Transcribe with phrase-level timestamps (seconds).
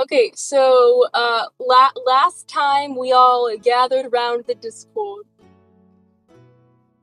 [0.00, 5.24] Okay, so uh, la- last time we all gathered around the Discord,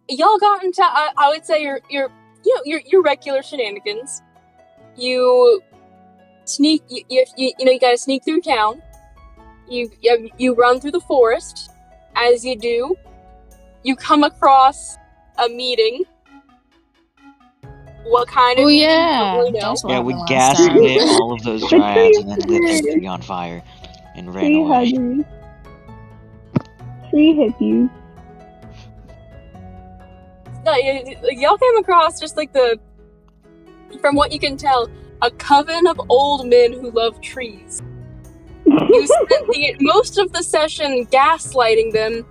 [0.07, 2.09] y'all got into I, I would say your your
[2.45, 4.21] you know your your regular shenanigans.
[4.95, 5.61] You
[6.45, 8.81] sneak you you, you, you know you gotta sneak through town.
[9.67, 11.71] You, you you run through the forest.
[12.15, 12.95] As you do,
[13.83, 14.95] you come across
[15.37, 16.05] a meeting.
[18.05, 18.81] What kind of Oh meeting?
[18.81, 19.37] You don't yeah.
[19.37, 19.75] really know.
[19.87, 23.21] Yeah, we happened last gaslit all of those dryads and then lit their tree on
[23.21, 23.63] fire
[24.15, 24.91] and ran Tree away.
[24.91, 25.25] huggers.
[27.09, 27.89] Tree hippies.
[30.65, 32.79] No, y- y- y'all came across just like the,
[34.01, 34.89] from what you can tell,
[35.21, 37.81] a coven of old men who love trees.
[38.65, 42.25] You spent the, most of the session gaslighting them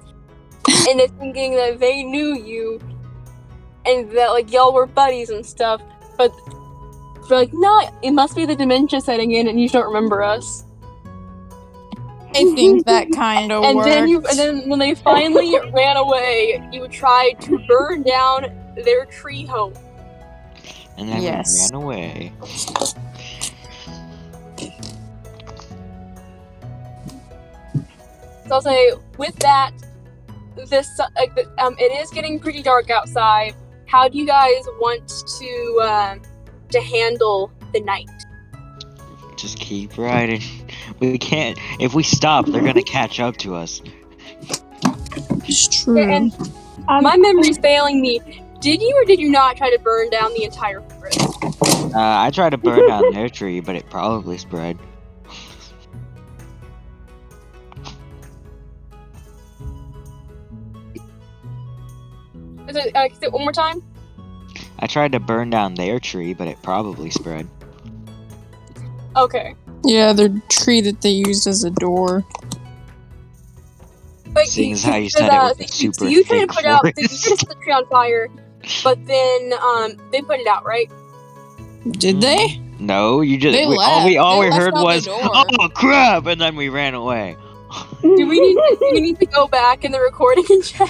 [0.89, 2.81] into thinking that they knew you
[3.87, 5.81] and that like y'all were buddies and stuff,
[6.17, 6.33] but
[7.29, 10.65] they're like, no, it must be the dementia setting in and you don't remember us.
[12.35, 13.87] I think that kind of And worked.
[13.89, 18.47] then you, and then when they finally ran away, you tried to burn down
[18.85, 19.75] their tree home.
[20.99, 21.71] And then Yes.
[21.73, 22.33] ran away.
[28.47, 29.73] So I'll say with that,
[30.69, 31.07] this uh,
[31.59, 33.55] um, it is getting pretty dark outside.
[33.95, 35.07] How do you guys want
[35.39, 36.21] to um,
[36.73, 38.11] to handle the night?
[39.37, 40.43] Just keep riding.
[40.99, 41.57] We can't.
[41.79, 43.81] If we stop, they're gonna catch up to us.
[45.45, 45.99] it's true.
[46.01, 46.37] And
[46.89, 48.19] my memory's failing me.
[48.61, 51.21] Did you or did you not try to burn down the entire forest?
[51.23, 54.77] Uh, I tried to burn down their tree, but it probably spread.
[62.95, 63.83] Uh, say it one more time?
[64.79, 67.49] I tried to burn down their tree, but it probably spread.
[69.17, 69.55] Okay.
[69.85, 72.25] yeah, the tree that they used as a door.
[74.33, 76.41] But Seeing as how you so said it the- with the so- so you tried
[76.41, 78.29] to put out, so you tried to set the tree on fire,
[78.83, 80.91] but then um they put it out, right?
[81.93, 82.61] Did they?
[82.81, 83.57] No, you just.
[83.57, 85.21] They we, all we all They we left heard the was, door.
[85.23, 87.37] "Oh crap!" and then we ran away.
[88.03, 90.89] Do we need do we need to go back in the recording and check?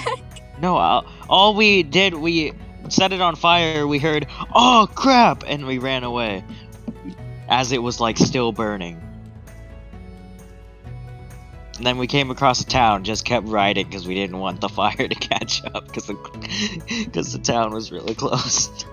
[0.59, 2.53] No, all, all we did we
[2.89, 3.87] set it on fire.
[3.87, 6.43] We heard, "Oh crap!" and we ran away,
[7.47, 9.01] as it was like still burning.
[11.77, 14.69] And then we came across a town, just kept riding because we didn't want the
[14.81, 16.13] fire to catch up because the,
[17.13, 18.85] 'cause the town was really close.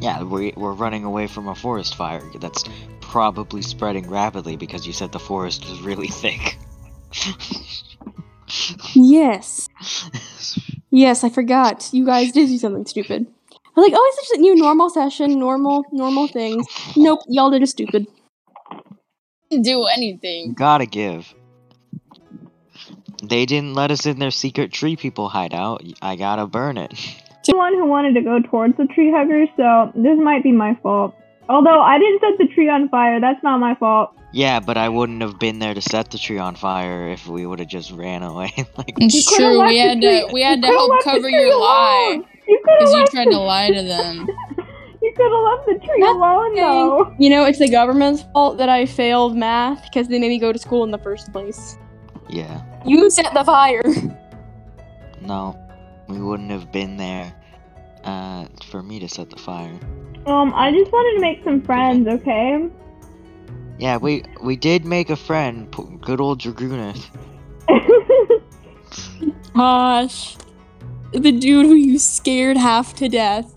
[0.00, 2.64] Yeah, we, we're running away from a forest fire that's
[3.00, 6.58] probably spreading rapidly because you said the forest was really thick.
[8.94, 9.68] Yes.
[10.94, 11.88] Yes, I forgot.
[11.92, 13.26] You guys did do something stupid.
[13.50, 16.68] I was like, oh, it's just a new normal session, normal, normal things.
[16.96, 18.06] Nope, y'all did a stupid.
[19.50, 20.52] Didn't do anything.
[20.52, 21.34] Gotta give.
[23.24, 25.82] They didn't let us in their secret tree people hideout.
[26.00, 26.90] I gotta burn it.
[27.46, 30.78] the one who wanted to go towards the tree huggers, so this might be my
[30.80, 31.12] fault.
[31.48, 34.14] Although I didn't set the tree on fire, that's not my fault.
[34.34, 37.46] Yeah, but I wouldn't have been there to set the tree on fire if we
[37.46, 38.50] would have just ran away.
[38.76, 39.66] like, It's You coulda true.
[39.68, 40.08] We had to.
[40.08, 42.26] tree- We had you to coulda help left the cover tree your lie alone.
[42.48, 44.26] You because you have tried to lie to them.
[45.04, 46.60] You could have left the tree That's alone, okay.
[46.62, 47.14] though.
[47.18, 50.50] You know, it's the government's fault that I failed math because they made me go
[50.50, 51.76] to school in the first place.
[52.30, 53.82] yeah, You set the fire.
[55.20, 55.54] no,
[56.08, 57.34] we wouldn't have been there
[58.04, 59.78] uh, for me to set the fire.
[60.26, 62.66] Um, I just wanted to make some friends, okay?
[63.78, 65.68] Yeah, we we did make a friend,
[66.00, 67.04] good old Dragoonith.
[69.54, 70.36] Gosh.
[71.12, 73.54] The dude who you scared half to death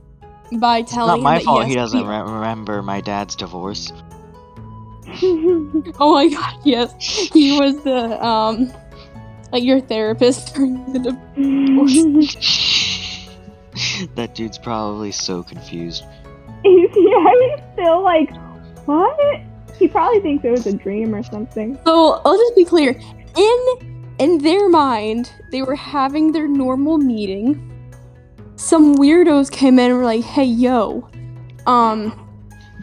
[0.53, 3.35] by It's telling not him my that fault yes, he doesn't re- remember my dad's
[3.35, 3.91] divorce.
[5.99, 6.93] Oh my god, yes.
[7.33, 8.71] He was the um
[9.51, 11.93] like your therapist during the divorce.
[14.15, 16.03] that dude's probably so confused.
[16.63, 18.35] he's, yeah, he's still like,
[18.85, 19.41] what?
[19.79, 21.77] He probably thinks it was a dream or something.
[21.85, 22.99] So I'll just be clear.
[23.35, 27.63] In in their mind, they were having their normal meeting.
[28.55, 31.07] Some weirdos came in and were like, "Hey, yo,
[31.67, 32.27] um,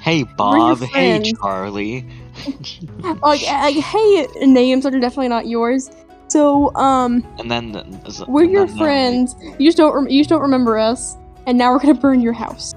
[0.00, 1.32] Hey Bob, hey.
[1.40, 2.06] Charlie.
[3.22, 5.90] like, like, hey, names that are definitely not yours.
[6.28, 9.34] So, um, And then the, we're and your then, uh, friends.
[9.58, 11.16] You just don't, rem- you just don't remember us,
[11.46, 12.73] and now we're gonna burn your house."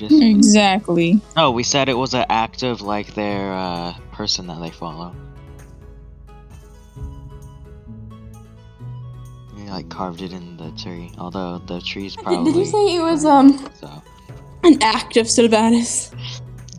[0.00, 1.20] Yeah, we just Exactly.
[1.36, 5.14] oh, we said it was an act of like their uh, person that they follow.
[9.56, 12.52] We like carved it in the tree, although the tree's Did, probably.
[12.52, 13.90] did you say it was um So
[14.64, 16.10] an act of Silvanus?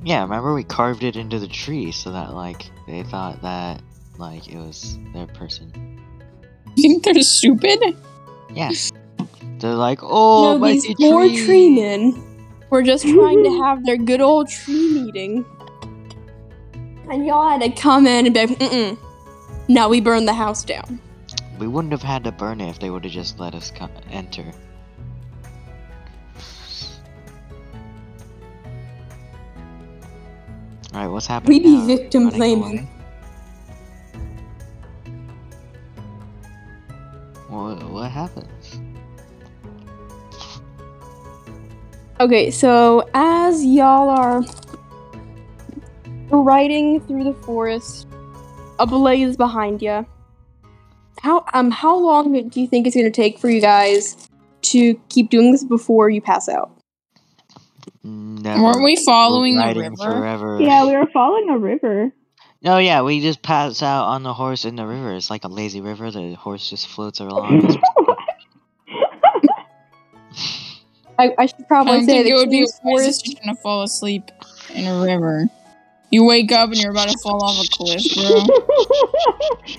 [0.03, 3.81] Yeah, remember we carved it into the tree so that like they thought that
[4.17, 5.71] like it was their person.
[6.75, 7.79] You think they're stupid?
[8.53, 8.91] Yes.
[9.59, 10.95] They're like, oh, no, my these tree.
[10.97, 12.30] poor tree men
[12.71, 15.45] were just trying to have their good old tree meeting.
[17.11, 18.97] And y'all had to come in and be like, mm-mm.
[19.67, 20.99] Now we burn the house down.
[21.59, 23.89] We wouldn't have had to burn it if they would have just let us co-
[24.09, 24.51] enter.
[30.93, 31.57] Alright, what's happening?
[31.57, 31.85] We be now?
[31.85, 32.87] victim blaming.
[42.21, 44.43] Okay, so as y'all are
[46.29, 48.05] riding through the forest,
[48.77, 50.05] a blaze behind you.
[51.23, 54.29] How um how long do you think it's gonna take for you guys
[54.61, 56.69] to keep doing this before you pass out?
[58.03, 58.65] Never.
[58.65, 59.95] Weren't we following We're the river?
[59.95, 60.61] forever.
[60.61, 62.11] yeah, we were following a river.
[62.61, 65.15] No, yeah, we just pass out on the horse in the river.
[65.15, 66.11] It's like a lazy river.
[66.11, 67.81] The horse just floats along.
[71.23, 72.79] It's- I, I should I probably don't say think it the would be a King's
[72.83, 73.23] wise forest.
[73.25, 74.31] decision to fall asleep
[74.73, 75.45] in a river.
[76.11, 78.45] You wake up and you're about to fall off a cliff, bro.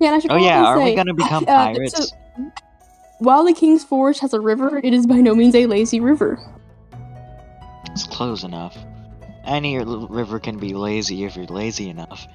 [0.00, 2.10] Yeah, and I should oh yeah, are say, we gonna become uh, pirates?
[2.10, 2.16] so-
[3.18, 6.38] while the King's Forest has a river, it is by no means a lazy river.
[7.90, 8.78] It's close enough.
[9.44, 12.28] Any river can be lazy if you're lazy enough.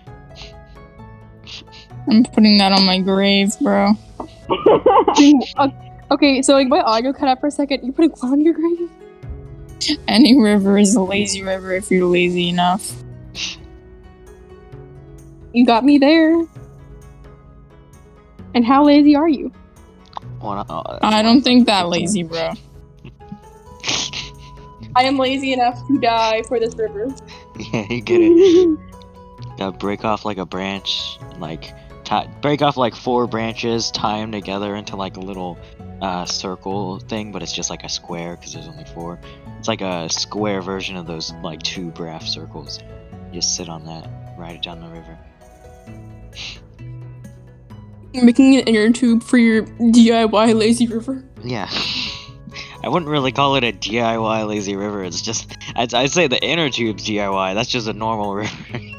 [2.09, 3.93] I'm putting that on my grave, bro.
[5.57, 5.69] Uh,
[6.13, 7.83] okay, so like my audio cut out for a second.
[7.83, 8.89] You putting what on your grave?
[10.07, 13.03] Any river is a lazy river if you're lazy enough.
[15.53, 16.45] You got me there.
[18.55, 19.51] And how lazy are you?
[20.41, 22.51] Uh, I don't think that lazy, bro.
[24.95, 27.07] I am lazy enough to die for this river.
[27.57, 28.79] yeah, you get it.
[29.57, 31.73] Gotta break off like a branch, like
[32.41, 35.57] break off like four branches, tie them together into like a little
[36.01, 39.19] uh, circle thing, but it's just like a square because there's only four.
[39.57, 42.79] It's like a square version of those like two graph circles.
[43.31, 45.17] You just sit on that, ride it down the river.
[48.13, 51.23] Making an inner tube for your DIY lazy river.
[51.43, 51.69] Yeah.
[52.83, 55.05] I wouldn't really call it a DIY lazy river.
[55.05, 57.55] It's just I'd, I'd say the inner tube's DIY.
[57.55, 58.53] That's just a normal river.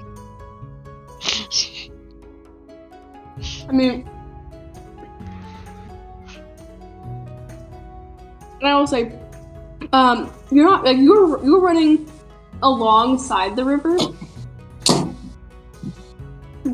[3.75, 4.09] I mean,
[8.61, 9.13] and I will say,
[9.93, 12.09] um, you're not like you're you're running
[12.63, 13.99] alongside the river.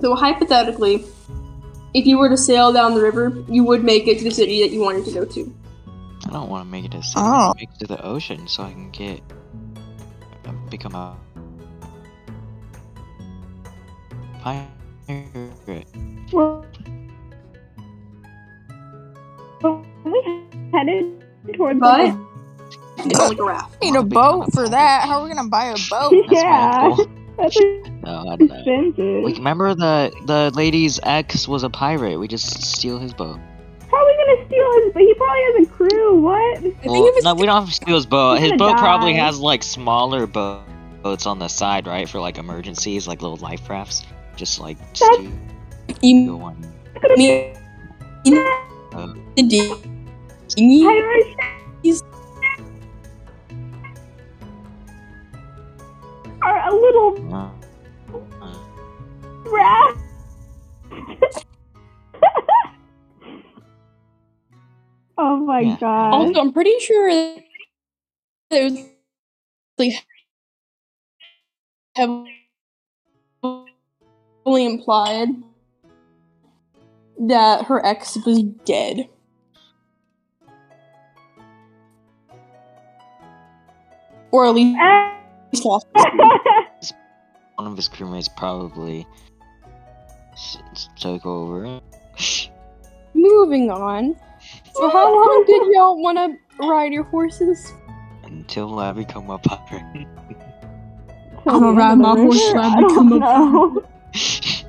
[0.03, 1.07] So hypothetically,
[1.95, 4.61] if you were to sail down the river, you would make it to the city
[4.61, 5.55] that you wanted to go to.
[6.27, 7.15] I don't want to make it a city.
[7.17, 7.23] Oh.
[7.23, 9.23] Wanna make it to the ocean so I can get
[10.45, 11.17] uh, become a
[14.43, 14.69] pirate.
[19.63, 20.23] Well, we
[20.73, 21.25] headed
[21.55, 22.13] towards But
[22.97, 23.81] the it's like a raft.
[23.83, 25.05] Need a boat for that.
[25.07, 26.13] How are we gonna buy a boat?
[26.29, 26.97] That's Yeah.
[27.39, 27.57] That's
[28.03, 28.55] No, I don't know.
[28.57, 29.23] expensive.
[29.25, 32.19] We remember the the lady's ex was a pirate.
[32.19, 33.39] We just steal his boat.
[33.91, 34.93] How are we gonna steal his?
[34.93, 36.21] But he probably has a crew.
[36.21, 36.59] What?
[36.59, 38.35] I think Well, if no, we don't have to steal his boat.
[38.35, 40.63] He's His gonna boat probably has like smaller bo-
[41.03, 44.05] boats on the side, right, for like emergencies, like little life rafts.
[44.37, 45.33] Just like steal
[46.03, 46.57] you one.
[47.17, 47.55] mean
[48.93, 49.43] the
[50.57, 50.83] dinghy?
[50.85, 52.03] Pirates
[56.43, 57.51] are a little uh,
[65.19, 65.77] oh my Yeah.
[65.79, 66.13] god.
[66.13, 67.37] Also, I'm pretty sure
[68.51, 68.79] there's
[69.79, 69.93] like
[71.95, 72.31] heavily
[74.47, 75.29] implied
[77.29, 79.09] that her ex was dead.
[84.33, 85.61] Or at least eh.
[85.65, 85.87] lost.
[87.57, 89.07] one of his crewmates probably
[90.33, 91.81] s- s- took over.
[93.13, 94.17] Moving on.
[94.75, 97.73] So, how long did y'all want to ride your horses?
[98.25, 100.07] Until I become a pirate.
[101.47, 103.85] I'ma ride my horse till I I become a know.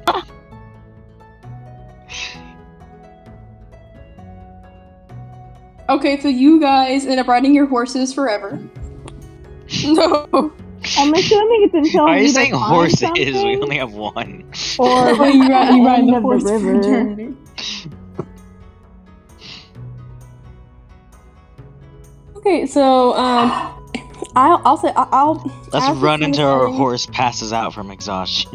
[5.91, 8.59] Okay, so you guys end up riding your horses forever.
[9.85, 10.51] No.
[10.97, 13.11] I'm assuming it's until Are we you saying find horses?
[13.15, 14.43] We only have one.
[14.79, 16.79] Or Oh, you ride, you ride end the of horse for river.
[16.79, 17.35] eternity.
[22.37, 23.49] Okay, so um,
[24.35, 25.35] I'll, I'll say I- I'll.
[25.71, 28.51] Let's as run until our happening- horse passes out from exhaustion.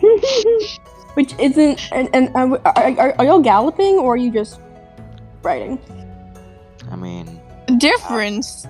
[1.14, 1.80] Which isn't.
[1.92, 4.60] And, and uh, are, are, are y'all galloping or are you just
[5.42, 5.78] riding?
[6.90, 7.40] I mean,
[7.78, 8.66] Difference.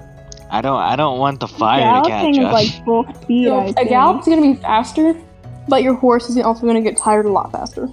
[0.51, 2.53] I don't I don't want the fire to Galloping catch is us.
[2.53, 3.47] like full speed.
[3.47, 3.89] So I a think.
[3.91, 5.15] gallop's gonna be faster,
[5.69, 7.89] but your horse is also gonna get tired a lot faster.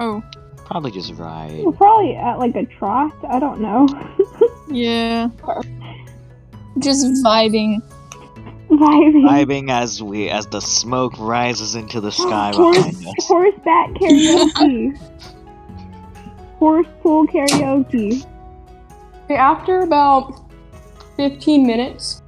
[0.00, 0.22] Oh,
[0.66, 1.62] Probably just ride.
[1.64, 3.12] We're probably at like a trot.
[3.28, 3.88] I don't know.
[4.68, 5.28] yeah.
[6.78, 7.80] Just vibing.
[8.68, 9.24] Vibing.
[9.26, 13.26] Vibing as we as the smoke rises into the sky Horse, behind us.
[13.26, 15.00] horseback karaoke.
[16.58, 18.24] Horse pool karaoke.
[19.24, 20.32] Okay, after about
[21.16, 22.22] 15 minutes,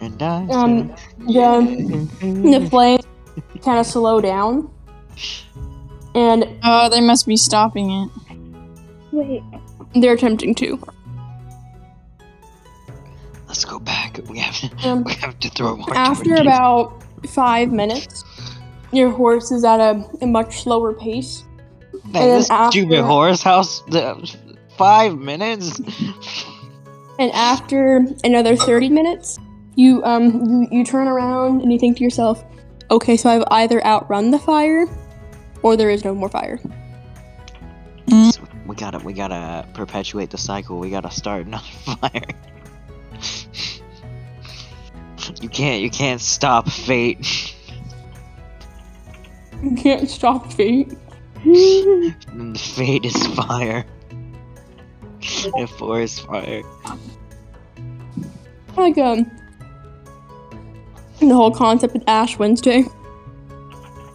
[0.00, 0.88] And I um,
[1.18, 2.08] the,
[2.60, 3.04] the flames
[3.64, 4.70] kind of slow down.
[6.14, 8.10] And Oh, they must be stopping it.
[9.12, 9.42] Wait.
[9.94, 10.78] they're attempting to.
[13.46, 14.18] Let's go back.
[14.28, 15.94] We have to, Um, we have to throw more.
[15.94, 18.24] after about five minutes,
[18.92, 21.44] your horse is at a, a much slower pace.
[22.04, 23.82] Man, and then this stupid horse house.
[24.76, 25.80] Five minutes.
[27.18, 29.38] And after another 30 minutes,
[29.76, 32.44] you um you, you turn around and you think to yourself,
[32.90, 34.86] okay, so I've either outrun the fire
[35.62, 36.58] or there is no more fire.
[38.08, 40.78] we gotta we gotta perpetuate the cycle.
[40.78, 41.64] We gotta start another
[42.00, 42.22] fire.
[45.40, 47.54] you can't you can't stop fate.
[49.62, 50.92] You can't stop fate.
[51.44, 53.84] And the fate is fire.
[55.56, 56.62] and forest fire.
[58.76, 59.30] Like um
[61.20, 62.84] the whole concept of Ash Wednesday.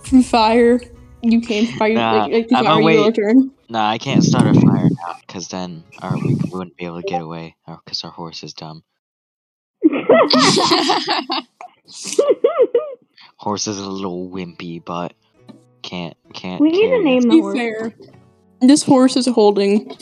[0.03, 0.79] From fire,
[1.21, 1.93] you came from fire.
[1.93, 3.15] Nah, like, like, I'm are gonna you wait.
[3.15, 3.51] turn?
[3.69, 7.07] Nah, I can't start a fire now, cause then our we wouldn't be able to
[7.07, 7.55] get away,
[7.85, 8.83] cause our horse is dumb.
[13.37, 15.13] Horse is a little wimpy, but
[15.87, 16.61] can't can't.
[16.61, 17.57] we need to name the horse.
[17.57, 17.93] fair,
[18.61, 19.95] this horse is holding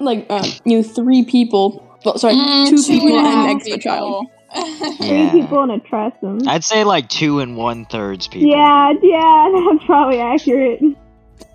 [0.00, 1.80] like uh, you know three people.
[2.04, 4.26] Well, sorry, Mm, two two people and a and an half extra child.
[4.98, 5.32] Three Yeah.
[5.32, 6.38] people in a trestle.
[6.48, 8.50] I'd say like two and one thirds people.
[8.50, 10.80] Yeah, yeah, that's probably accurate.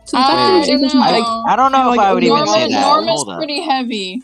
[0.05, 1.01] So the I fact that don't there's know.
[1.47, 2.81] I don't know Like, if I would even Norma, say that.
[2.81, 3.37] Norma's Hold up.
[3.37, 4.21] pretty heavy.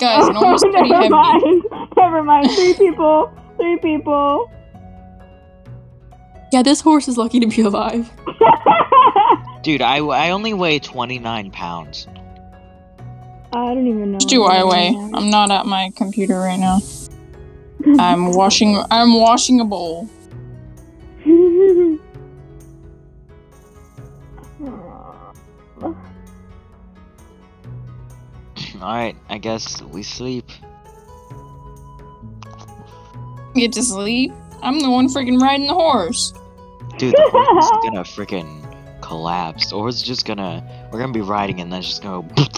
[0.00, 1.08] Guys, Norma's pretty never heavy.
[1.10, 1.62] mind.
[1.96, 2.50] Never mind.
[2.52, 3.30] Three people.
[3.58, 4.50] Three people.
[6.52, 8.10] Yeah, this horse is lucky to be alive.
[9.62, 12.06] Dude, I, I only weigh 29 pounds.
[13.52, 14.18] I don't even know.
[14.20, 14.88] How do I weigh?
[15.14, 16.80] I'm not at my computer right now.
[17.98, 18.82] I'm washing.
[18.90, 20.08] I'm washing a bowl.
[28.76, 30.44] Alright, I guess we sleep.
[33.54, 34.32] Get to sleep.
[34.62, 36.32] I'm the one freaking riding the horse.
[36.98, 39.72] Dude, the horse is gonna freaking collapse.
[39.72, 40.62] Or it's just gonna.
[40.92, 42.26] We're gonna be riding and then it's just gonna.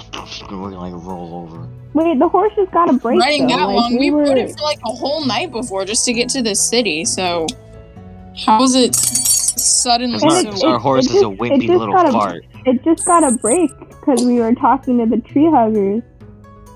[0.51, 1.67] And we're gonna like roll over.
[1.95, 3.19] Wait, the horse has got a break.
[3.21, 3.57] Riding though.
[3.57, 4.23] that like, long, we were...
[4.25, 7.05] rode it for like a whole night before just to get to the city.
[7.07, 7.47] So,
[8.45, 11.33] how is it suddenly Because And our, it- our it- horse it is a just-
[11.33, 12.45] it wimpy little got a- fart.
[12.67, 16.03] It just got a break because we were talking to the tree huggers.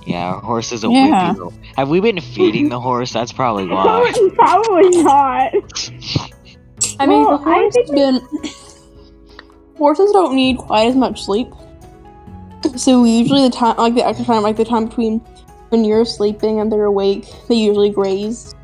[0.07, 1.31] Yeah, our horse is a Yeah.
[1.31, 1.53] wimpy little.
[1.77, 3.13] Have we been feeding the horse?
[3.13, 4.13] That's probably why.
[4.35, 5.53] Probably not.
[6.99, 8.21] I mean, Well, the I think been.
[9.79, 11.49] Horses don't need quite as much sleep.
[12.77, 15.19] So usually the time, like the extra time, like the time between
[15.71, 18.55] when you're sleeping and they're awake, they usually graze.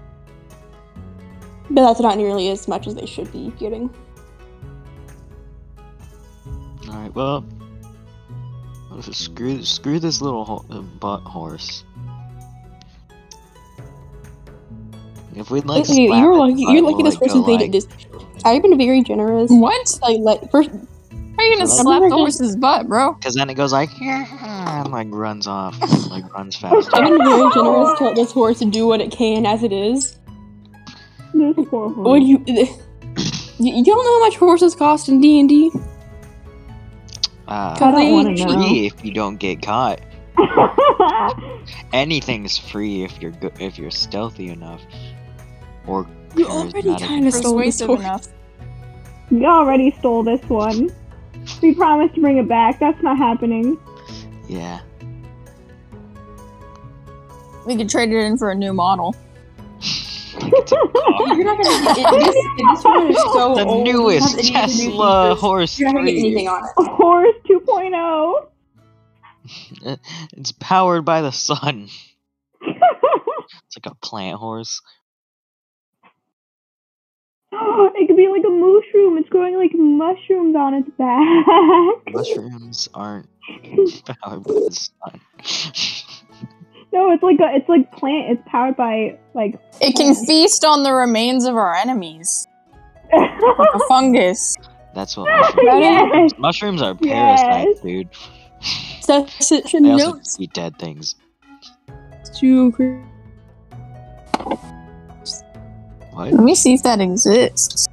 [1.70, 3.90] But that's not nearly as much as they should be getting.
[6.88, 7.44] Alright, well.
[9.00, 11.84] Screw, screw this little ho- uh, butt horse.
[15.36, 16.62] If we'd like, Hey, you're it, lucky.
[16.62, 17.86] You're will, lucky this like, go, person made like- it this.
[18.44, 19.50] I've been very generous.
[19.50, 19.98] What?
[20.02, 23.14] Like, let first, How are you gonna Remember slap the horse's butt, bro?
[23.14, 25.76] Cause then it goes like, and like runs off,
[26.10, 26.90] like runs fast.
[26.94, 30.18] I've been very generous to let this horse do what it can as it is.
[31.34, 31.96] This poor horse.
[31.96, 32.42] What do you?
[32.46, 35.70] You you don't know how much horses cost in D and D.
[37.48, 40.00] Uh, I don't wanna free if you don't get caught.
[41.92, 44.82] Anything's free if you're go- if you're stealthy enough,
[45.86, 48.00] or You already kind of stole this Persuasive horse.
[48.00, 48.26] enough.
[49.30, 50.90] you already stole this one.
[51.62, 52.78] We promised to bring it back.
[52.78, 53.78] That's not happening.
[54.46, 54.80] Yeah.
[57.66, 59.16] We could trade it in for a new model.
[60.42, 61.94] You're not gonna.
[61.98, 62.34] It, this,
[62.76, 63.84] this one is so the old.
[63.84, 66.70] newest have any of the new Tesla horse You're not gonna get anything on it.
[66.76, 68.48] Horse oh.
[69.84, 69.98] 2.0.
[70.36, 71.88] It's powered by the sun.
[72.60, 74.82] It's like a plant horse.
[77.52, 79.16] it could be like a mushroom.
[79.18, 82.12] It's growing like mushrooms on its back.
[82.12, 83.28] Mushrooms aren't
[84.22, 85.20] powered by the sun.
[86.92, 88.30] No, it's like a, it's like plant.
[88.32, 89.58] It's powered by like.
[89.80, 92.46] It can feast on the remains of our enemies,
[93.12, 93.30] like
[93.74, 94.56] a fungus.
[94.94, 96.30] That's what mushrooms yes.
[96.38, 97.82] Mushrooms are parasites, Yes.
[97.82, 98.08] dude.
[99.40, 101.14] Session They also notes eat dead things.
[102.40, 103.04] to cre-
[106.12, 106.32] What?
[106.32, 107.86] Let me see if that exists.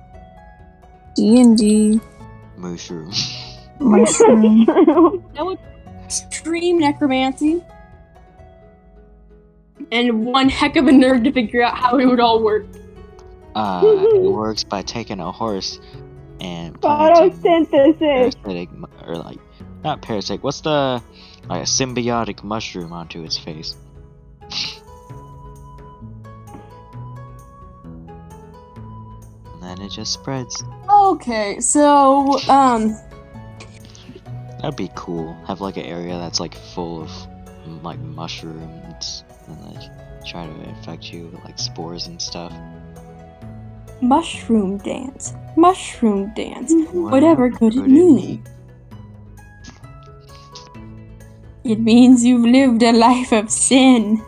[1.15, 1.99] D and D
[2.57, 3.11] Mushroom.
[3.79, 4.65] mushroom.
[4.65, 5.59] that would
[6.05, 7.63] extreme necromancy.
[9.95, 12.65] And one heck of a nerve to figure out how it would all work.
[13.55, 15.79] Uh, it works by taking a horse
[16.41, 17.97] and Photosynthesis.
[18.43, 18.69] parasitic,
[19.07, 19.39] or like,
[19.85, 20.43] not parasitic.
[20.43, 21.01] What's the
[21.47, 23.77] like a symbiotic mushroom onto its face?
[29.53, 30.61] and then it just spreads.
[30.89, 32.97] Okay, so um
[34.59, 35.33] That'd be cool.
[35.47, 37.11] Have like an area that's like full of
[37.81, 39.89] like mushrooms and like
[40.25, 42.53] try to infect you with like spores and stuff.
[44.01, 45.33] mushroom dance.
[45.57, 46.73] Mushroom dance.
[46.91, 48.43] What Whatever could it could mean?
[51.63, 54.21] It means you've lived a life of sin.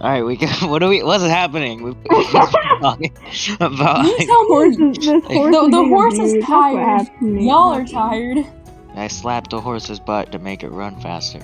[0.00, 1.02] All right, we can, What are we?
[1.02, 1.82] What's happening?
[1.82, 1.96] We've
[2.80, 3.10] talking
[3.60, 4.04] about.
[4.06, 4.92] You tell Horse me.
[4.92, 6.36] this horse The- the horse is abused.
[6.36, 6.84] That's what tired.
[6.84, 7.48] happened to me.
[7.48, 8.46] Y'all are tired.
[8.94, 11.40] I slapped the horse's butt to make it run faster.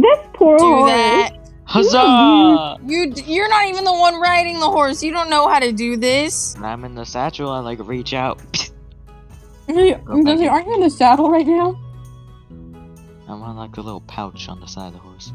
[0.00, 0.90] This poor Do horse.
[0.90, 1.30] that.
[1.64, 2.78] Huzzah!
[2.86, 5.02] You you're not even the one riding the horse.
[5.02, 6.54] You don't know how to do this.
[6.54, 7.50] And I'm in the satchel.
[7.50, 8.40] I like reach out.
[9.68, 10.50] Really, back Does he, in.
[10.50, 11.78] aren't you in the saddle right now?
[13.28, 15.30] I'm on like a little pouch on the side of the horse.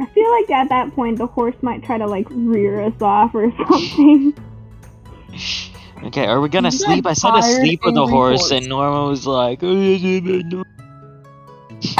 [0.00, 3.32] I feel like at that point the horse might try to like rear us off
[3.34, 4.34] or something.
[6.04, 7.06] Okay, are we gonna You sleep?
[7.06, 8.50] I said to tired, sleep with the horse, horse.
[8.52, 10.64] and Norma was like, oh, "No."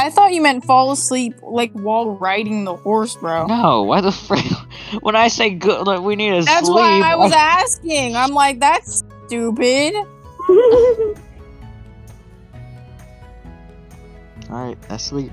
[0.01, 3.45] I thought you meant fall asleep like while riding the horse, bro.
[3.45, 4.43] No, why the frick?
[5.01, 6.75] When I say good, like we need to That's sleep.
[6.75, 8.15] why I was asking.
[8.15, 9.93] I'm like, that's stupid.
[14.49, 15.31] All right, I sleep.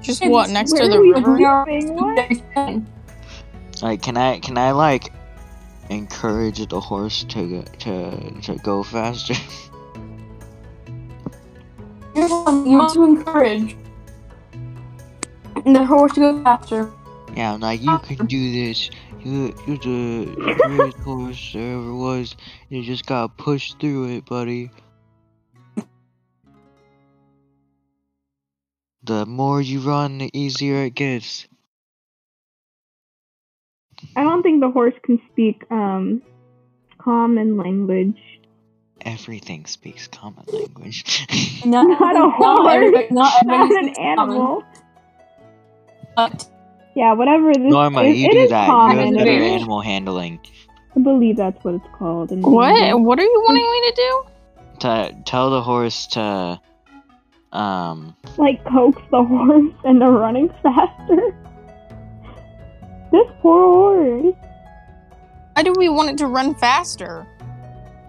[0.00, 1.66] Just Hey, what next to the are river?
[1.66, 1.94] sleeping?
[1.96, 2.42] What?
[3.82, 5.12] All right, can I can I like
[5.90, 9.34] encourage the horse to to to go faster?
[12.14, 12.28] You
[12.78, 13.76] want to encourage
[15.64, 16.92] the horse to go faster.
[17.36, 18.90] Yeah, I'm like you can do this.
[19.24, 22.36] You, you're the greatest horse there ever was.
[22.68, 24.70] You just gotta push through it, buddy.
[29.02, 31.48] The more you run, the easier it gets.
[34.16, 36.22] I don't think the horse can speak um
[36.98, 38.33] common language.
[39.04, 41.26] Everything speaks common language.
[41.66, 42.74] Not, Not a not horse.
[42.74, 44.62] everybody- not Not everybody an speaks common, animal.
[46.16, 46.48] but
[46.94, 48.66] Yeah, whatever this Norma, is, you it do is that.
[48.66, 48.98] You common.
[48.98, 50.40] have better animal handling.
[50.96, 52.32] I believe that's what it's called.
[52.32, 52.76] in What?
[52.76, 53.04] English.
[53.04, 54.24] What are you wanting me to do?
[54.80, 56.60] To tell the horse to,
[57.52, 61.34] um, Like coax the horse into running faster.
[63.12, 64.34] This poor horse.
[65.54, 67.26] Why do we want it to run faster?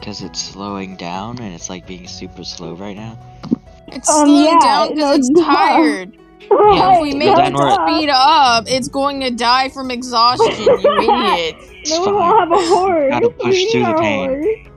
[0.05, 3.17] Cause it's slowing down and it's like being super slow right now.
[3.87, 5.43] It's Um, slowing yeah, down because no, it's duh.
[5.45, 6.17] tired.
[6.47, 9.89] Right, if we but make then it we're- speed up, it's going to die from
[9.89, 11.55] exhaustion, you idiot.
[11.81, 12.13] It's No, we fine.
[12.13, 13.09] won't have a horse.
[13.09, 14.29] Gotta push We through the pain.
[14.29, 14.71] horse.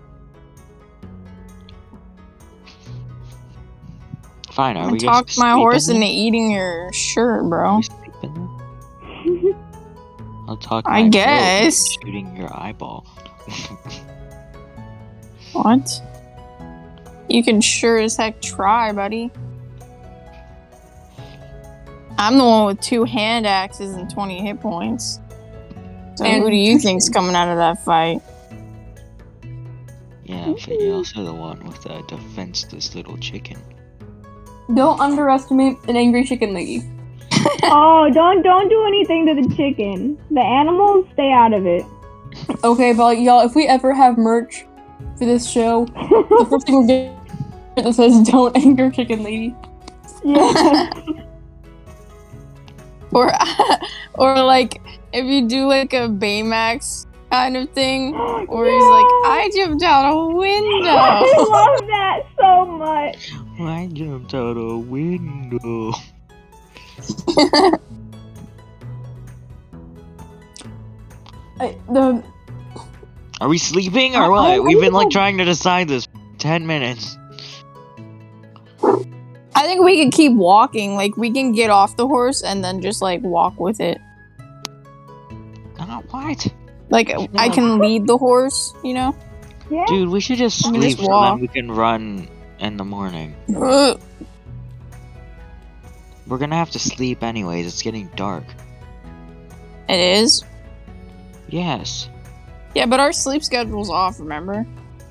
[4.52, 7.76] Fine, are I we talked just my horse into eating your shirt, bro.
[7.76, 9.54] we sleeping then?
[10.48, 10.84] I'll talk.
[10.88, 11.86] I guess.
[12.02, 13.06] Shooting your eyeball.
[15.52, 16.02] What?
[17.28, 19.30] You can sure as heck try, buddy.
[22.18, 25.20] I'm the one with two hand axes and 20 hit points.
[26.16, 28.20] So And who do you think's coming out of that fight?
[30.24, 33.56] yeah, but you're also the one with the defenseless little chicken.
[34.74, 36.82] don't underestimate an angry chicken lady.
[37.62, 40.18] oh, don't don't do anything to the chicken.
[40.30, 41.84] The animals stay out of it.
[42.64, 44.64] Okay, but y'all, if we ever have merch
[45.18, 47.14] for this show, the first thing we'll get
[47.76, 49.54] that says "Don't anger chicken lady."
[50.24, 50.90] yeah.
[53.12, 53.32] Or,
[54.14, 54.80] or like,
[55.12, 60.12] if you do like a Baymax kind of thing, or he's like, I jumped out
[60.12, 60.90] a window.
[60.90, 63.32] I love that so much.
[63.60, 65.92] I jumped out a window.
[71.60, 72.22] I, the
[73.40, 74.62] Are we sleeping or what?
[74.62, 77.16] We've been like trying to decide this for ten minutes.
[78.82, 80.94] I think we could keep walking.
[80.94, 83.98] Like we can get off the horse and then just like walk with it.
[85.78, 86.52] Uh, what?
[86.90, 89.16] Like I can lead the horse, you know.
[89.70, 89.84] Yeah.
[89.86, 93.36] Dude, we should just sleep just so then we can run in the morning.
[93.56, 94.00] Ugh.
[96.26, 97.66] We're gonna have to sleep anyways.
[97.66, 98.44] It's getting dark.
[99.88, 100.44] It is.
[101.48, 102.08] Yes.
[102.74, 104.20] Yeah, but our sleep schedule's off.
[104.20, 104.66] Remember,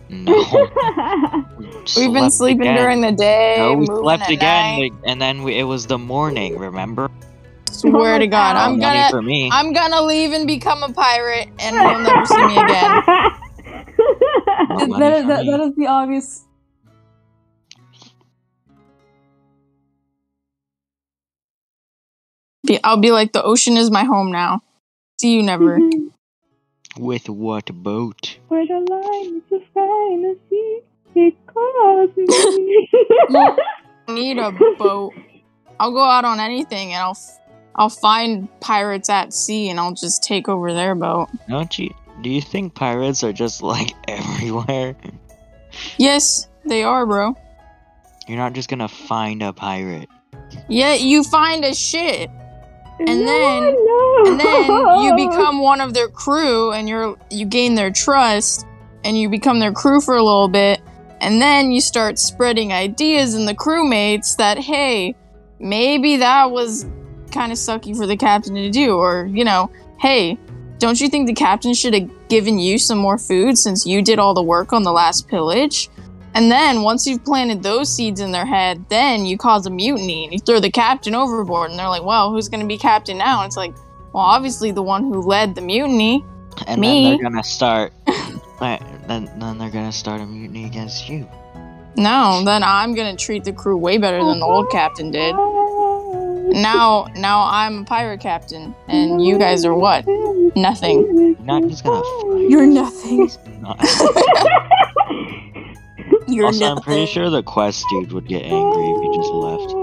[0.09, 0.31] No.
[1.97, 2.75] we've been sleeping again.
[2.77, 3.55] during the day.
[3.57, 4.93] No, we moving slept again, night.
[5.05, 6.57] and then we, it was the morning.
[6.57, 7.09] Remember?
[7.71, 9.49] Swear to God, No I'm money gonna, for me.
[9.51, 13.03] I'm gonna leave and become a pirate, and you'll never see me again.
[14.69, 15.51] No That- money that, is, that, me.
[15.51, 16.45] that is the obvious.
[22.83, 24.61] I'll be like, the ocean is my home now.
[25.19, 25.79] See you never.
[26.99, 28.37] With what boat?
[28.47, 30.81] Where the lines of fantasy
[31.15, 32.89] it calls me.
[33.29, 33.55] I
[34.13, 35.13] need a boat.
[35.79, 37.39] I'll go out on anything, and I'll, f-
[37.75, 41.29] I'll find pirates at sea, and I'll just take over their boat.
[41.49, 41.93] Don't you?
[42.21, 44.95] Do you think pirates are just like everywhere?
[45.97, 47.35] Yes, they are, bro.
[48.27, 50.09] You're not just gonna find a pirate.
[50.67, 52.29] Yeah, you find a ship,
[52.99, 54.23] And No, then- no.
[54.25, 58.65] and then you become one of their crew, and you're you gain their trust,
[59.03, 60.81] and you become their crew for a little bit,
[61.21, 65.15] and then you start spreading ideas in the crewmates that hey,
[65.59, 66.85] maybe that was
[67.31, 70.37] kind of sucky for the captain to do, or you know, hey,
[70.79, 74.19] don't you think the captain should have given you some more food since you did
[74.19, 75.89] all the work on the last pillage?
[76.37, 80.23] And then once you've planted those seeds in their head, then you cause a mutiny
[80.23, 83.17] and you throw the captain overboard, and they're like, "Well, who's going to be captain
[83.17, 83.73] now?" And it's like,
[84.17, 86.25] well, obviously the one who led the mutiny.
[86.65, 87.03] And Me?
[87.03, 87.93] then they're gonna start.
[88.59, 91.29] Right, then, then they're gonna start a mutiny against you.
[91.95, 95.35] No, then I'm gonna treat the crew way better than the old captain did.
[95.35, 100.05] Now, now I'm a pirate captain, and you guys are what?
[100.55, 101.35] Nothing.
[101.37, 102.49] You're not just gonna fight.
[102.49, 103.29] You're nothing.
[106.27, 106.77] Not- You're also, nothing.
[106.77, 109.73] I'm pretty sure the quest dude would get angry if you just left.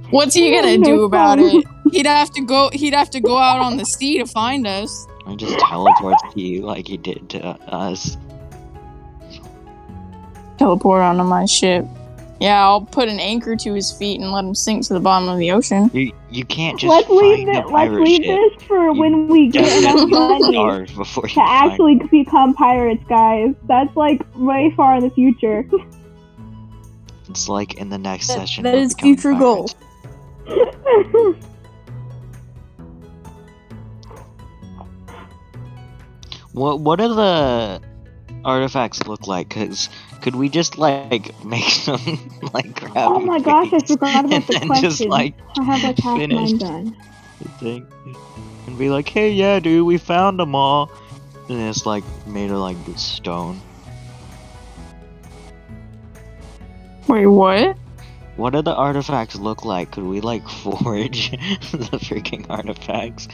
[0.10, 1.64] What's he gonna do about it?
[1.92, 2.70] He'd have to go.
[2.72, 5.06] He'd have to go out on the sea to find us.
[5.26, 8.16] I just teleports to you like he did to us.
[10.58, 11.84] Teleport onto my ship.
[12.40, 15.28] Yeah, I'll put an anchor to his feet and let him sink to the bottom
[15.28, 15.90] of the ocean.
[15.92, 17.72] You you can't just let's leave find a it.
[17.72, 18.38] Let's leave ship.
[18.58, 23.54] this for when we get enough money before to find actually become pirates, guys.
[23.64, 25.68] That's like way far in the future.
[27.30, 28.64] It's like in the next That- session.
[28.64, 29.68] that we're future goal.
[36.52, 37.80] What what do the
[38.44, 39.50] artifacts look like?
[39.50, 39.88] Cause
[40.20, 42.00] could we just like make some
[42.52, 44.90] like grab oh my gosh, I forgot about and the then question.
[44.90, 46.58] just like I have like half mine finished.
[46.58, 46.96] done.
[47.40, 47.86] the thing
[48.68, 50.90] and be like, hey yeah, dude, we found them all,
[51.48, 53.60] and it's like made of like stone.
[57.08, 57.76] Wait, what?
[58.36, 59.92] What do the artifacts look like?
[59.92, 63.26] Could we like forge the freaking artifacts?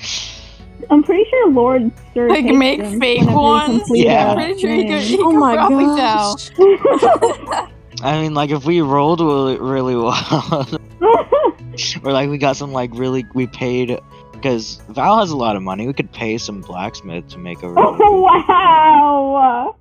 [0.90, 3.78] I'm pretty sure Lord Sir Like, make fake ones?
[3.78, 4.32] complete Yeah.
[4.32, 5.18] a Pretty sure you could- thing.
[5.18, 6.50] you Oh could my probably gosh.
[8.02, 10.68] I mean, like if we rolled really, really well,
[12.04, 13.98] or like we got some like really, we paid
[14.32, 15.86] because Val has a lot of money.
[15.86, 19.76] We could pay some blacksmith to make a really oh wow!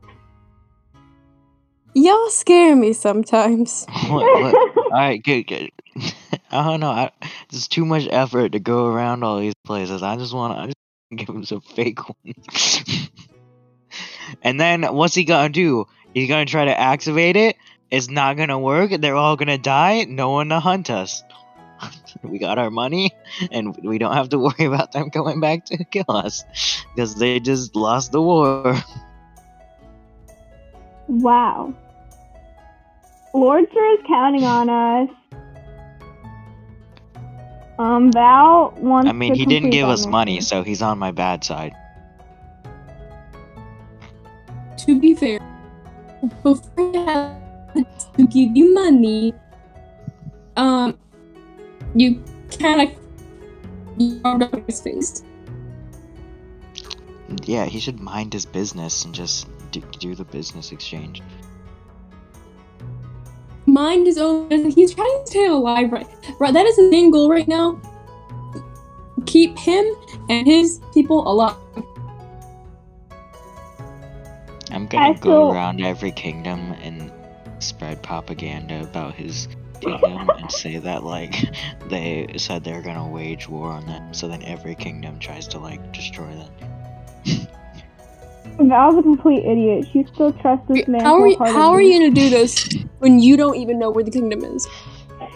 [1.95, 3.85] Y'all scare me sometimes.
[4.07, 4.55] what, what?
[4.55, 5.69] All right, good, good.
[6.51, 6.89] I don't know.
[6.91, 7.11] I,
[7.51, 10.01] it's too much effort to go around all these places.
[10.01, 10.77] I just want to I just
[11.17, 13.09] give him some fake ones.
[14.41, 15.85] and then what's he gonna do?
[16.13, 17.57] He's gonna try to activate it.
[17.89, 18.91] It's not gonna work.
[18.91, 20.05] They're all gonna die.
[20.05, 21.23] No one to hunt us.
[22.23, 23.11] we got our money,
[23.51, 26.43] and we don't have to worry about them coming back to kill us
[26.95, 28.75] because they just lost the war.
[31.07, 31.73] Wow.
[33.33, 35.09] Lord Sir is counting on us.
[37.79, 39.09] Um, Val wants.
[39.09, 41.73] I mean, to he didn't give us money, so he's on my bad side.
[44.77, 45.39] To be fair,
[46.43, 47.35] before he had
[48.17, 49.33] to give you money,
[50.55, 50.97] um,
[51.95, 52.23] you
[52.59, 53.03] kind of
[53.97, 55.23] you up his face.
[57.45, 61.21] Yeah, he should mind his business and just do, do the business exchange.
[63.73, 64.75] Mind his own business.
[64.75, 66.07] He's trying to stay alive, right?
[66.39, 66.53] Right.
[66.53, 67.81] That is his main goal right now.
[69.25, 69.85] Keep him
[70.29, 71.57] and his people alive.
[74.71, 77.11] I'm gonna I go feel- around every kingdom and
[77.59, 79.47] spread propaganda about his
[79.81, 81.35] kingdom and say that like
[81.89, 85.91] they said they're gonna wage war on them, so then every kingdom tries to like
[85.93, 87.47] destroy them.
[88.59, 89.87] Val's a complete idiot.
[89.91, 91.01] She still trusts this man.
[91.01, 92.67] How are you, how are you gonna do this
[93.03, 94.65] when you don't even know where the kingdom is?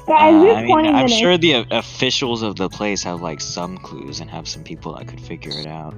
[0.08, 1.14] Guys, Uh, this I mean, 20 I'm minutes.
[1.18, 5.08] sure the officials of the place have like some clues and have some people that
[5.08, 5.94] could figure it out.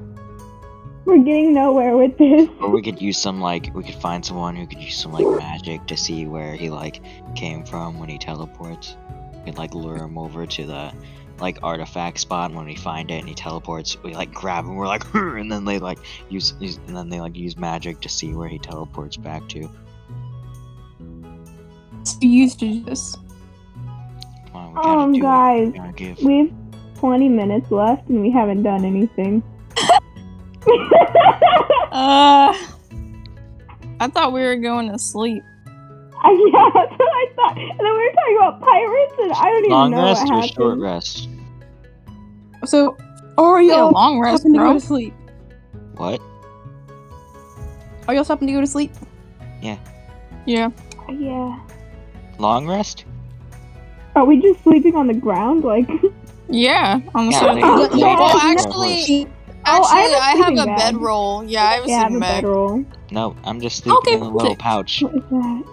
[1.06, 2.50] We're getting nowhere with this.
[2.60, 5.26] Or we could use some like we could find someone who could use some like
[5.40, 7.02] magic to see where he like
[7.36, 8.98] came from when he teleports.
[9.46, 10.92] We could like lure him over to the
[11.40, 14.76] like artifact spot and when we find it and he teleports, we like grab him,
[14.76, 18.10] we're like and then they like use, use and then they like use magic to
[18.10, 19.70] see where he teleports back to.
[22.04, 23.16] So you used to do this.
[24.52, 26.20] Come on, we Um, do guys, it.
[26.22, 26.52] We we have
[27.00, 29.44] 20 minutes left and we haven't done anything.
[31.92, 32.54] Uh,
[34.00, 35.42] I thought we were going to sleep.
[36.24, 37.58] yeah, that's what I thought.
[37.58, 40.36] And then we were talking about pirates, and I don't even know rest what or
[40.36, 40.54] happened.
[40.54, 41.30] short rest?
[42.66, 42.96] So,
[43.40, 45.14] are Yeah, y'all long rest, stopping to go to sleep?
[45.96, 46.22] What?
[48.08, 48.92] Are y'all stopping to go to sleep?
[49.62, 49.78] Yeah.
[50.46, 50.70] Yeah.
[51.10, 51.60] Yeah.
[52.40, 53.06] Long rest?
[54.16, 55.64] Are we just sleeping on the ground?
[55.64, 55.88] Like,
[56.50, 57.58] Yeah, on the Yeah, side.
[57.58, 58.04] they- Well, they-
[58.50, 59.28] actually,
[59.68, 60.78] Oh, I have a I have sleeping a bag.
[60.94, 61.44] bedroll.
[61.44, 62.42] Yeah, I have a yeah, I have sleeping a bag.
[62.44, 62.86] bedroll.
[63.12, 64.60] No, I'm just sleeping Okay, in a little sick.
[64.60, 65.04] pouch.
[65.04, 65.64] What is that?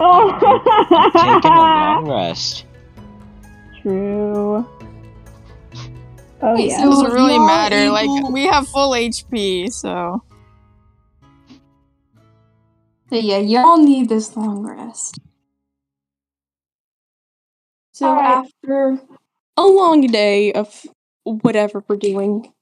[0.00, 0.30] Oh.
[1.12, 2.64] Taking a Oh, long rest.
[3.82, 4.66] true.
[6.40, 6.82] Oh Wait, yeah.
[6.82, 7.90] so- doesn't really y'all matter.
[7.90, 10.22] Like able- we have full HP, so
[13.10, 15.18] So yeah, y'all need this long rest.
[17.92, 18.46] So Alright.
[18.46, 18.98] after
[19.56, 20.86] a long day of
[21.24, 22.52] whatever we're doing,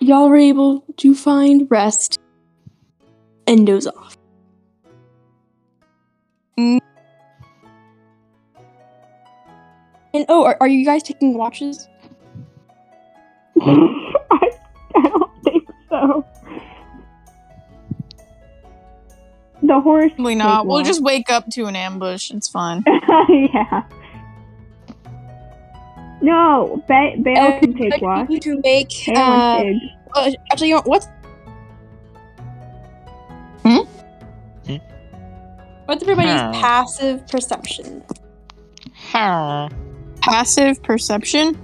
[0.00, 2.18] y'all were able to find rest
[3.48, 4.16] and doze off.
[6.56, 6.80] And
[10.28, 11.88] oh, are, are you guys taking watches?
[13.60, 14.00] I,
[14.94, 16.24] I don't think so.
[19.68, 20.10] The horse.
[20.14, 20.66] probably take not.
[20.66, 22.30] We'll just wake up to an ambush.
[22.30, 22.82] It's fine.
[23.28, 23.82] yeah.
[26.22, 28.28] No, ba- Bale can take watch.
[28.30, 28.90] need to make.
[29.08, 29.62] Uh,
[30.14, 31.06] uh, actually, you know, what's
[33.62, 33.80] Hmm?
[34.66, 34.76] Hmm?
[35.84, 36.52] what's everybody's Huh.
[36.54, 38.02] passive perception?
[40.22, 41.56] Passive perception.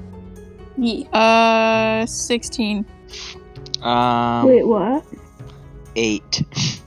[0.77, 1.09] Yeah.
[1.09, 2.85] Uh, sixteen.
[3.83, 5.05] Um, Wait, what?
[5.97, 6.43] eight.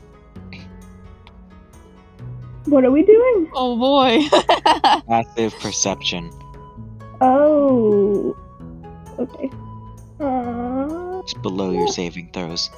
[2.67, 3.49] What are we doing?
[3.53, 4.27] Oh boy.
[5.08, 6.30] Passive perception.
[7.21, 8.36] Oh.
[9.17, 9.49] Okay.
[10.19, 12.69] Uh, It's below your saving throws.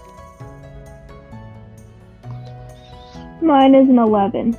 [3.41, 4.55] mine is an 11.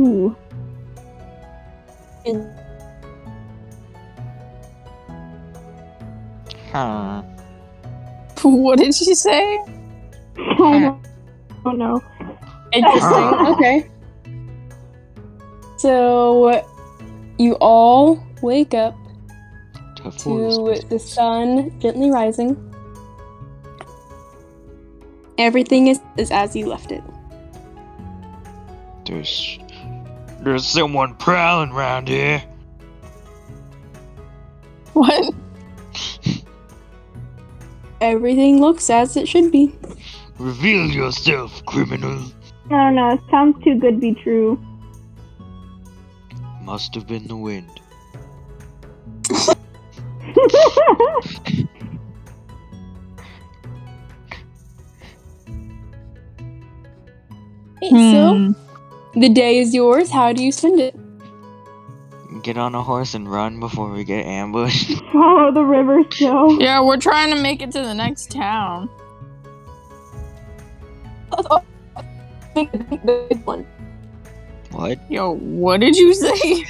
[0.00, 0.34] Ooh.
[2.26, 2.48] And
[6.72, 7.22] Huh.
[8.42, 9.58] what did she say?
[10.38, 11.06] I don't,
[11.64, 12.00] don't know.
[12.72, 13.46] Interesting.
[13.54, 13.90] okay.
[15.80, 16.62] So
[17.38, 18.94] you all wake up
[19.96, 22.52] To to the sun gently rising.
[25.38, 27.02] Everything is, is as you left it.
[29.06, 29.58] There's
[30.42, 32.42] there's someone prowling around here.
[34.92, 35.32] What?
[38.02, 39.74] Everything looks as it should be.
[40.38, 42.20] Reveal yourself, criminal.
[42.66, 43.14] I don't know.
[43.14, 44.62] It sounds too good to be true.
[46.70, 47.80] Must have been the wind.
[57.82, 58.52] Okay, Hmm.
[58.52, 58.54] so
[59.18, 60.10] the day is yours.
[60.10, 60.94] How do you spend it?
[62.42, 65.00] Get on a horse and run before we get ambushed.
[65.12, 66.60] Follow the river still.
[66.60, 68.88] Yeah, we're trying to make it to the next town.
[71.32, 71.62] Oh, oh,
[72.54, 73.66] Think the the big one.
[74.70, 74.98] What?
[75.10, 76.64] Yo, what did you say?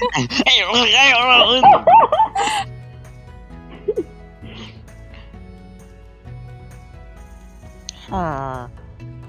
[8.09, 8.69] Huh.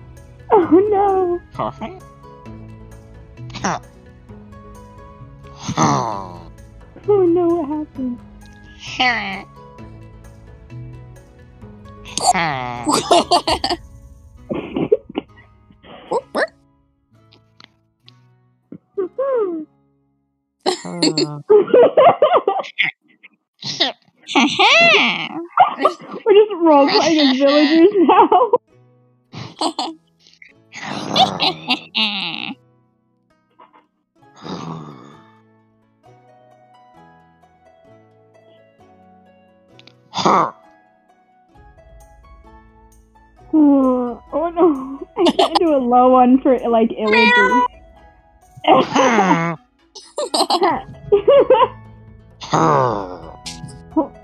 [0.51, 1.41] oh no.
[1.53, 1.71] Huh.
[3.53, 3.79] Huh.
[7.07, 8.19] Oh no, what happened?
[20.65, 20.71] Uh.
[26.25, 28.51] We're just role playing as villagers now.
[44.33, 45.07] oh no.
[45.17, 47.67] I can't do a low one for like illagers.
[52.53, 53.39] oh,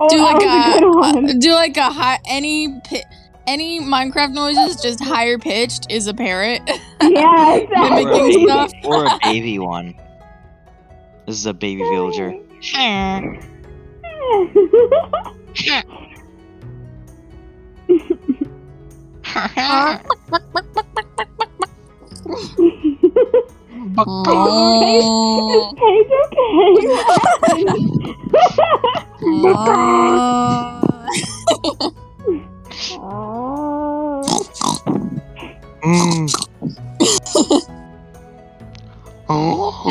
[0.09, 3.03] do like a a uh, do like a high any pi-
[3.47, 6.61] any Minecraft noises just higher pitched is a parrot.
[7.01, 8.43] yeah, Mimicking exactly.
[8.45, 8.71] stuff.
[8.83, 9.95] or a baby one.
[11.25, 12.33] This is a baby villager.
[23.99, 25.73] Oh.
[25.77, 27.67] It's okay.
[32.99, 34.23] Oh.
[35.83, 36.27] Mm.
[39.29, 39.83] oh.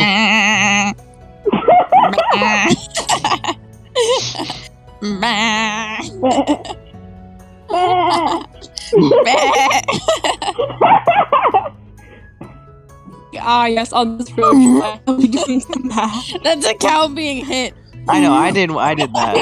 [13.40, 16.42] Ah, yes, on this road trip, I'll be doing some math.
[16.42, 17.74] That's a cow being hit.
[18.08, 18.32] I know.
[18.32, 18.70] I did.
[18.70, 19.34] I did that.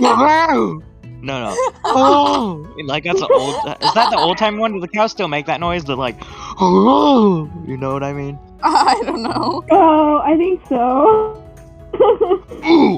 [0.00, 0.80] no,
[1.22, 1.56] no.
[1.84, 3.54] Oh, like that's the old.
[3.82, 4.72] Is that the old time one?
[4.72, 5.84] Do the cows still make that noise?
[5.84, 6.16] The like,
[6.60, 8.38] oh, you know what I mean?
[8.62, 9.64] I don't know.
[9.70, 11.36] oh, I think so.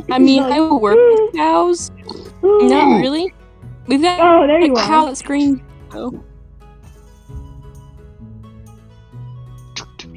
[0.09, 1.91] I mean, I will work with cows.
[2.43, 3.33] Not really.
[3.87, 5.61] We've got Oh, there a you cow that screams.
[5.93, 6.23] Oh.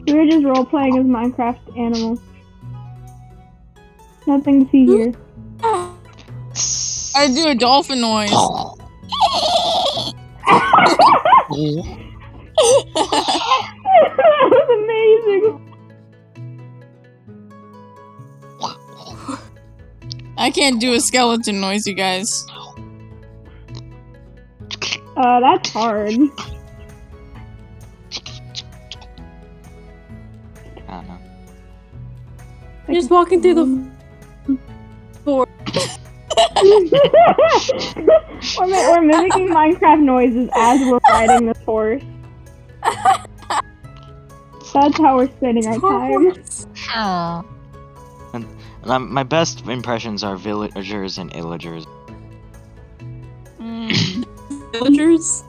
[0.07, 2.19] We were just role playing as Minecraft animals.
[4.27, 5.13] Nothing to see here.
[7.15, 8.29] I do a dolphin noise.
[8.29, 8.45] that
[14.51, 15.61] was amazing.
[20.37, 22.45] I can't do a skeleton noise, you guys.
[25.17, 26.19] Uh, that's hard.
[33.05, 33.65] You're walking through the.
[35.25, 35.45] we're,
[38.65, 42.01] mi- we're mimicking Minecraft noises as we're riding this horse.
[44.73, 46.33] That's how we're spending our time.
[48.33, 48.47] And
[48.85, 51.85] um, my best impressions are villagers and illagers.
[53.59, 54.25] Mm.
[54.71, 55.43] villagers.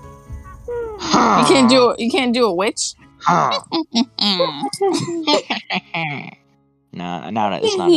[0.68, 2.92] You can't do you can't do a witch.
[6.96, 7.30] Huh.
[7.30, 7.90] No, no, no, it's not.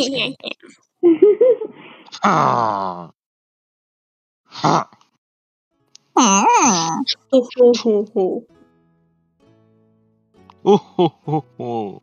[10.63, 10.77] hoo,
[11.25, 12.01] hoo, hoo.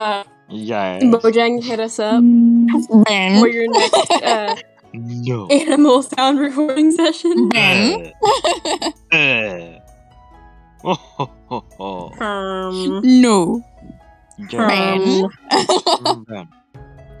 [0.00, 1.02] Uh, Yes.
[1.04, 2.20] Mojang, hit us up
[3.06, 3.40] Ben.
[3.40, 4.56] for your next uh,
[4.92, 5.46] No.
[5.46, 7.48] animal sound recording session.
[7.48, 8.12] Ben.
[9.10, 9.78] Uh.
[10.84, 12.12] Oh, ho, ho, ho.
[12.20, 13.64] Um, No.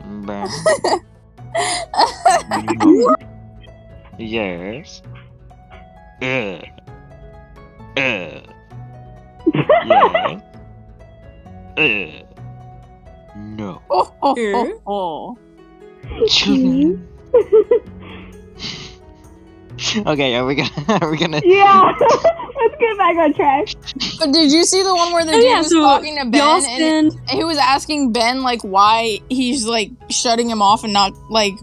[0.06, 0.48] No.
[4.18, 5.00] Yes.
[6.20, 6.58] Uh.
[7.96, 8.40] Uh.
[9.86, 10.42] Yes.
[11.76, 12.22] Uh.
[13.36, 13.82] No.
[13.90, 14.34] Oh, oh,
[14.86, 15.38] oh, oh.
[20.06, 23.68] okay, are we gonna are we gonna yeah, let's get back on track.
[24.18, 26.24] But did you see the one where the Oh, dude yeah, was so talking to
[26.26, 30.92] Ben y'all and he was asking Ben like why he's like shutting him off and
[30.92, 31.54] not like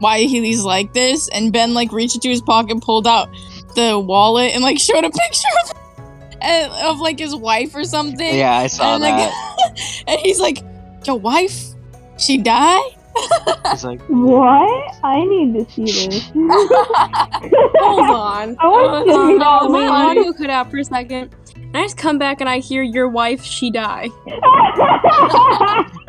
[0.00, 3.28] why he's like this and Ben like reached into his pocket pulled out
[3.74, 5.76] the wallet and like showed a picture of of,
[6.40, 10.04] eh, of like his wife or something Yeah, I saw and, like, that.
[10.06, 10.58] and he's like
[11.06, 11.74] your wife
[12.16, 12.90] she died
[13.72, 14.94] It's like What?
[15.04, 16.30] I need to see this.
[16.30, 18.56] Hold on.
[18.58, 19.38] I want to Hold see on.
[19.38, 20.18] that Oh, my one.
[20.18, 21.34] audio cut out for a second.
[21.56, 24.08] And I just come back and I hear your wife, she die.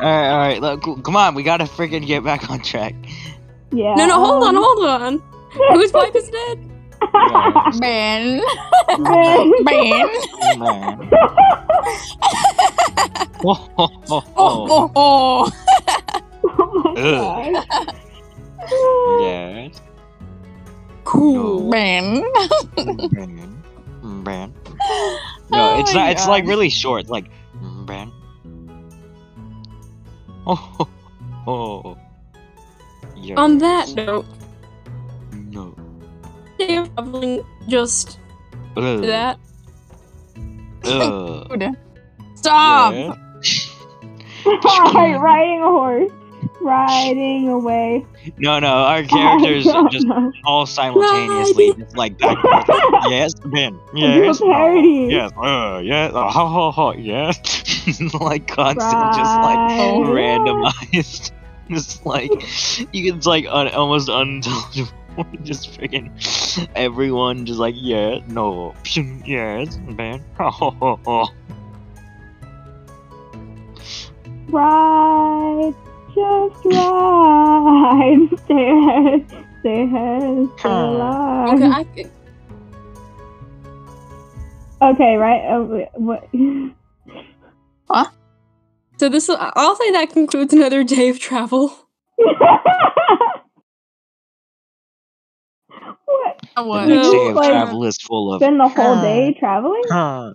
[0.00, 2.94] alright, look, come on, we gotta freaking get back on track.
[3.70, 3.94] yeah.
[3.94, 5.22] No, no, hold on, um, hold on.
[5.74, 6.66] Whose wife is dead?
[7.80, 8.40] Ben
[8.88, 9.52] Ben.
[9.64, 11.10] Ben Man.
[13.42, 15.50] Oh, ho, ho, oh, oh, oh.
[16.96, 17.66] Oh my Ugh.
[17.66, 17.96] god.
[19.20, 19.80] Yes.
[21.04, 21.70] Cool.
[21.70, 22.22] Ben
[22.76, 23.62] Ben.
[24.24, 24.54] Ben.
[25.50, 26.04] No, it's Oh not.
[26.04, 27.08] my It's like really short.
[27.08, 27.30] Like
[27.86, 28.12] Ben.
[30.46, 30.86] Oh.
[31.44, 31.96] ho,
[33.16, 33.36] Yes.
[33.38, 34.24] On that note,
[35.32, 35.74] No.
[36.58, 38.18] day of traveling just
[38.76, 39.02] Ugh.
[39.02, 39.38] that.
[40.84, 41.76] Ugh.
[42.34, 42.94] Stop!
[42.94, 43.14] Yeah.
[44.46, 46.10] Alright, riding a horse.
[46.60, 48.04] Riding away.
[48.38, 50.30] No, no, our characters Oh, just no.
[50.44, 52.80] all simultaneously, just like back and forth.
[53.10, 53.78] Yes, Ben.
[53.94, 54.40] Yes.
[54.40, 55.06] A parody.
[55.06, 55.32] uh, yes.
[55.36, 56.12] Uh, yes.
[56.14, 56.92] Uh, ho, ho, ho.
[56.92, 57.38] Yes.
[58.20, 59.58] like constant, just like
[60.06, 61.32] randomized.
[61.70, 62.30] just like
[62.92, 64.92] you can like un- almost unintelligible.
[65.42, 66.10] just freaking
[66.76, 68.74] everyone just like yeah, no,
[69.24, 70.22] yes, Ben.
[70.38, 71.28] Ho, ho, ho, ho.
[74.48, 75.74] Ride,
[76.20, 78.28] just ride.
[78.44, 79.26] Stay ahead,
[79.60, 80.70] stay ahead, stay Huh.
[80.86, 81.62] alive.
[81.62, 82.06] Okay,
[84.82, 85.42] Okay, right?
[85.54, 86.28] Uh, wait, what?
[88.98, 89.30] so this.
[89.30, 91.72] I'll say that concludes another day of travel.
[92.16, 92.38] what?
[96.56, 96.88] The What?
[96.88, 98.40] next No, day of like- travel is full of.
[98.42, 99.02] Spend the whole Huh.
[99.02, 99.82] day traveling?
[99.90, 100.32] Huh.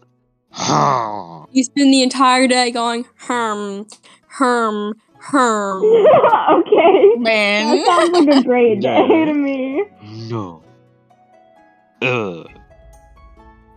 [0.52, 1.46] Huh.
[1.52, 3.86] You spend the entire day going herm,
[4.28, 4.94] herm,
[5.26, 5.84] herm.
[6.52, 7.16] okay.
[7.18, 7.78] Man.
[7.78, 9.26] That sounds like a great day Yeah.
[9.26, 9.84] to me.
[10.30, 10.64] No.
[12.02, 12.48] Ugh.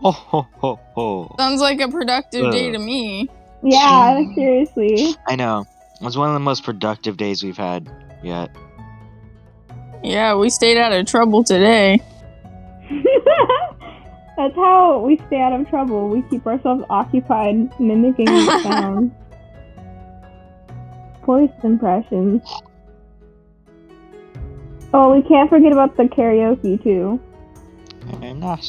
[0.01, 1.35] Ho ho ho ho.
[1.39, 2.73] Sounds like a productive day uh.
[2.73, 3.29] to me.
[3.63, 5.17] Yeah, seriously.
[5.27, 5.67] I know.
[6.01, 7.91] It was one of the most productive days we've had
[8.23, 8.51] yet.
[10.05, 12.01] Yeah, we stayed out of trouble today.
[14.37, 16.09] That's how we stay out of trouble.
[16.09, 19.11] We keep ourselves occupied mimicking these sounds.
[21.29, 22.41] Voice impressions.
[24.95, 27.21] Oh, we can't forget about the karaoke too.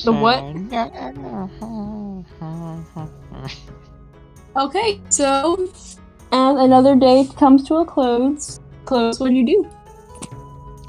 [0.04, 0.44] The what?
[4.58, 5.70] Okay, so
[6.34, 9.22] as another day comes to a close, close.
[9.22, 9.70] What do you do?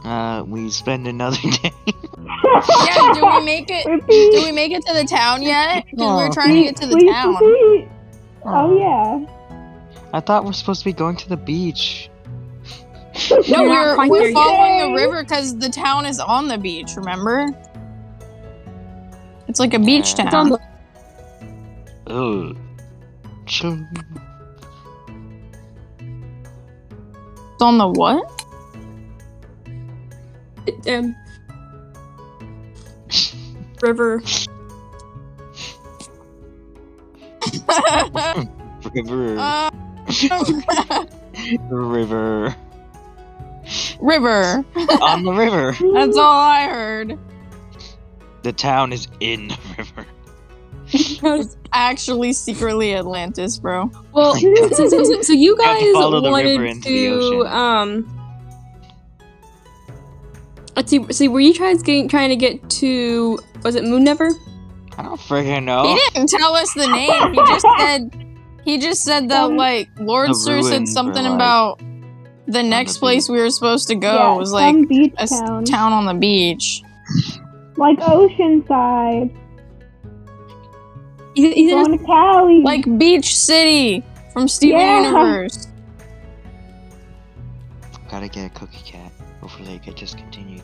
[0.05, 1.71] Uh, we spend another day.
[1.87, 3.87] Yeah, do we make it?
[3.87, 4.33] Repeat.
[4.35, 5.85] Do we make it to the town yet?
[5.89, 7.37] Because we're trying to get to the Please town.
[7.37, 7.89] repeat.
[8.45, 9.25] Oh yeah.
[10.13, 12.11] I thought we're supposed to be going to the beach.
[13.31, 16.93] No, You're we're, we're following the river because the town is on the beach.
[16.97, 17.47] Remember?
[19.47, 20.27] It's like a beach Yeah.
[20.27, 20.59] It's on town.
[22.07, 22.57] the Ugh.
[23.47, 23.89] Chum.
[27.53, 28.25] It's on the what?
[30.89, 31.17] um,
[33.83, 34.23] river.
[38.95, 39.39] River.
[39.39, 39.71] Uh,
[41.71, 42.57] river.
[44.01, 44.65] river.
[45.03, 45.73] On the river.
[45.95, 47.19] That's all I heard.
[48.43, 50.07] The town is in the river.
[50.93, 53.93] It's actually secretly Atlantis, bro.
[54.13, 54.35] Well,
[54.75, 58.17] so, so, so, so you You guys to follow the river wanted to um.
[60.75, 61.13] Let's see.
[61.13, 63.39] See, were you guys getting, trying to get to?
[63.63, 64.31] Was it Moon Never?
[64.99, 65.95] I don't freaking know.
[65.95, 67.35] He didn't tell us the name.
[67.35, 68.30] He just said
[68.65, 71.81] he just said that Um, like Lord Sir said something like, about
[72.47, 75.23] the next the place we were supposed to go yeah, was like some beach a
[75.23, 75.65] s- town.
[75.65, 76.83] town on the beach.
[77.77, 79.31] like Oceanside,
[81.35, 82.61] He, he going to Cali.
[82.63, 85.03] Like Beach City from Steven Yeah.
[85.07, 85.69] Universe.
[88.11, 90.63] Gotta get a cookie cat before they get discontinued.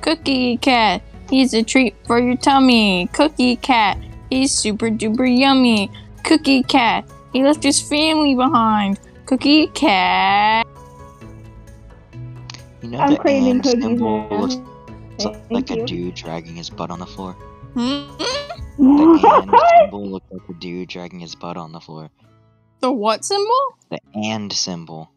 [0.00, 3.08] Cookie Cat, he's a treat for your tummy.
[3.12, 3.98] Cookie Cat,
[4.30, 5.90] he's super duper yummy.
[6.24, 8.98] Cookie Cat, he left his family behind.
[9.26, 10.66] Cookie Cat.
[12.82, 14.56] You know I'm the craving and cookies symbol looks
[15.18, 15.82] Thank like you.
[15.82, 17.32] a dude dragging his butt on the floor.
[17.74, 18.12] Hmm?
[18.78, 19.74] The and What?
[19.80, 22.10] symbol looks like a dude dragging his butt on the floor.
[22.80, 23.76] The what symbol?
[23.90, 25.10] The and symbol.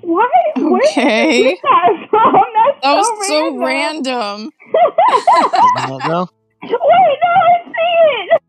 [0.00, 0.30] What?
[0.56, 1.36] Where did Okay.
[1.38, 2.32] you get that from?
[2.54, 4.50] That's That was so, so random.
[4.50, 4.52] random.
[5.84, 6.28] Isn't it though?
[6.62, 6.78] Wait, no,
[7.30, 8.42] I see it.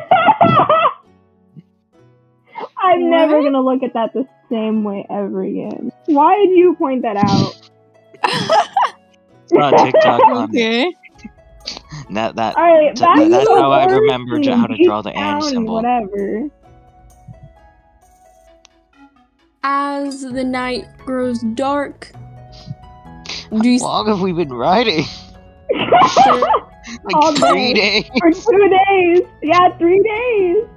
[2.82, 5.92] I'm never gonna look at that the same way ever again.
[6.06, 7.70] Why did you point that out?
[8.24, 10.22] It's on TikTok.
[10.26, 10.94] on okay.
[12.12, 15.02] That that All right, So that- to that's how I remember thing, how to draw
[15.02, 15.76] the and symbol.
[15.76, 16.50] Whatever.
[19.64, 22.12] as the night grows dark.
[23.52, 25.06] How long have we been riding?
[27.04, 28.02] Like All three day.
[28.02, 28.10] days.
[28.20, 29.22] For two days.
[29.42, 30.68] Yeah, three days.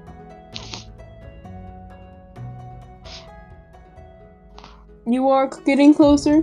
[5.07, 6.43] you are getting closer?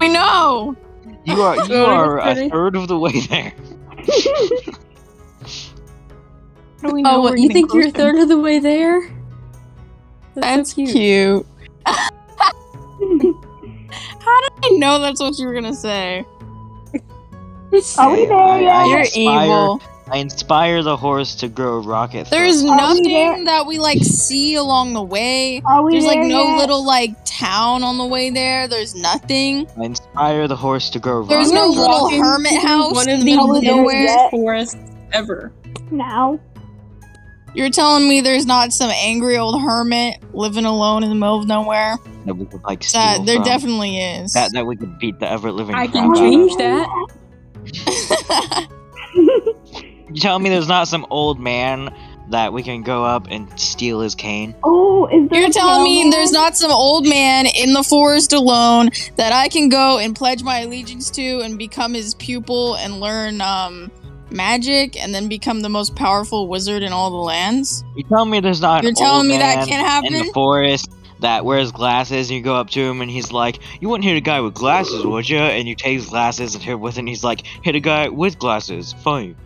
[0.00, 0.76] We know.
[1.24, 3.52] You are you So are a third of the way there.
[6.80, 8.12] How do we oh, know Oh, we're you getting think you're a closer?
[8.12, 9.10] third of the way there?
[10.34, 10.90] That's so cute.
[10.92, 11.46] cute.
[11.86, 12.00] How
[14.40, 16.24] did I know that's what you were gonna say.
[17.98, 18.72] Are we there I- yet?
[18.74, 19.82] I You're inspire- evil.
[20.10, 22.28] I inspire the horse to grow rocket.
[22.30, 22.80] There's thrusters.
[22.80, 23.28] Are we there?
[23.28, 25.60] nothing that we like see along the way.
[25.66, 26.58] Are we There's like there no yet?
[26.60, 28.66] little like town on the way there.
[28.68, 29.66] There's nothing.
[29.78, 31.50] I inspire the horse to grow There's rocket.
[31.50, 32.10] There's no thrusters.
[32.10, 34.30] little hermit house One in of the the middle of nowhere.
[34.30, 34.78] forest
[35.12, 35.52] ever.
[35.90, 36.40] now.
[37.54, 41.46] You're telling me there's not some angry old hermit living alone in the middle of
[41.46, 41.96] nowhere?
[42.24, 43.44] that we could like steal That there from.
[43.44, 44.32] definitely is.
[44.34, 45.74] that that we could beat the ever living.
[45.74, 46.18] I crap can out of.
[46.18, 46.88] change that.
[50.10, 51.94] You telling me there's not some old man
[52.30, 54.54] that we can go up and steal his cane?
[54.64, 58.32] Oh, is there You're a telling me there's not some old man in the forest
[58.32, 63.00] alone that I can go and pledge my allegiance to and become his pupil and
[63.00, 63.90] learn um
[64.30, 67.84] magic and then become the most powerful wizard in all the lands?
[67.94, 70.90] You tell me there's not You're telling old me that can't happen in the forest
[71.20, 74.16] that wears glasses and you go up to him and he's like, You wouldn't hit
[74.16, 75.38] a guy with glasses, would you?
[75.38, 78.08] And you take his glasses and hit with it and he's like, Hit a guy
[78.08, 78.92] with glasses.
[79.04, 79.36] Fine.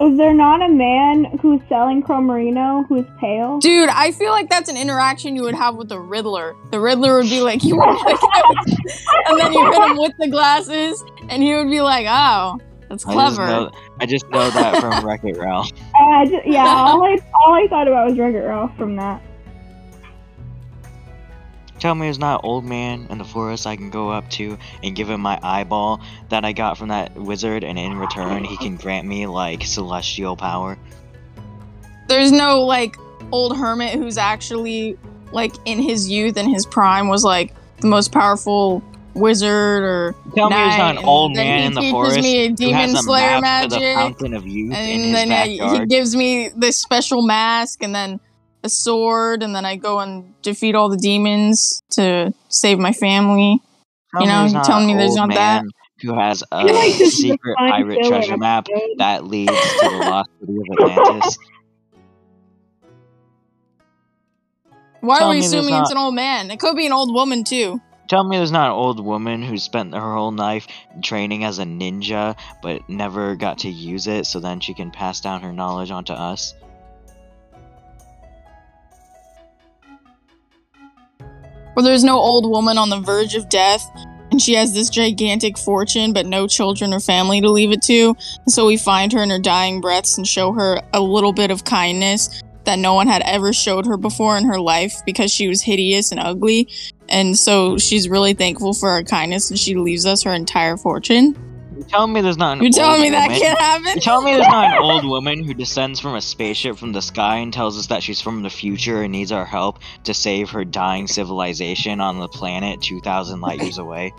[0.00, 3.58] Is there not a man who's selling Cromarino who's pale?
[3.58, 6.54] Dude, I feel like that's an interaction you would have with the Riddler.
[6.70, 10.28] The Riddler would be like, "You want to and then you hit him with the
[10.28, 14.48] glasses, and he would be like, "Oh, that's I just, clever." know, I just know
[14.50, 15.72] that from Wreck It Ralph.
[16.00, 19.20] Uh, ju- yeah, all I, all I thought about was Wreck-It Ralph from that.
[21.78, 24.58] Tell me there's not an old man in the forest I can go up to
[24.82, 28.56] and give him my eyeball that I got from that wizard, and in return, he
[28.56, 30.76] can grant me, like, celestial power.
[32.08, 32.96] There's no like
[33.32, 34.98] old hermit who's actually
[35.32, 38.82] like in his youth and his prime was like the most powerful
[39.14, 42.74] wizard or Tell me there's not an old man in the forest me who demon
[42.74, 45.78] has a slayer map to the magic, fountain of youth in and his then uh,
[45.80, 48.20] he gives me this special mask and then
[48.68, 53.60] a sword, and then I go and defeat all the demons to save my family.
[54.12, 55.64] Tell you know, there's you not telling me there's not that?
[56.02, 58.98] Who has a like this a secret pirate filler treasure map episode.
[58.98, 61.38] that leads to the lost city of Atlantis?
[65.00, 66.50] Why Tell are we me there's assuming it's an old man?
[66.50, 67.80] It could be an old woman too.
[68.08, 70.66] Tell me there's not an old woman who spent her whole life
[71.02, 75.20] training as a ninja but never got to use it so then she can pass
[75.20, 76.54] down her knowledge onto us?
[81.78, 83.88] Or there's no old woman on the verge of death
[84.32, 88.16] and she has this gigantic fortune but no children or family to leave it to.
[88.44, 91.52] And so we find her in her dying breaths and show her a little bit
[91.52, 95.46] of kindness that no one had ever showed her before in her life because she
[95.46, 96.68] was hideous and ugly.
[97.08, 101.36] And so she's really thankful for our kindness and she leaves us her entire fortune.
[101.78, 103.92] You telling me there's not an You're telling old me that woman- can't happen?
[103.94, 107.00] You telling me there's not an old woman who descends from a spaceship from the
[107.00, 110.50] sky and tells us that she's from the future and needs our help to save
[110.50, 114.12] her dying civilization on the planet 2,000 light years away?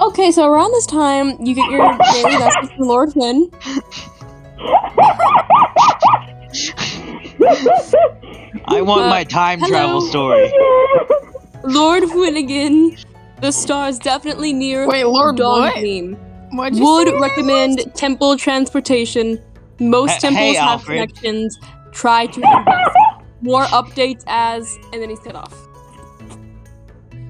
[0.00, 3.50] Okay, so around this time, you get your daily message from Lord Finn.
[8.66, 9.70] I want Uh, my time hello.
[9.70, 10.52] travel story.
[11.64, 12.96] Lord Finnegan,
[13.42, 15.74] the star is definitely near Wait, Lord Dawn what?
[15.74, 16.14] Gleam.
[16.52, 17.18] What'd you Would say?
[17.20, 19.40] recommend temple transportation.
[19.80, 21.14] Most Hey- temples hey, have Alfred.
[21.14, 21.58] connections.
[21.92, 22.90] Try to invest.
[23.42, 25.52] More updates as, and then he's cut off.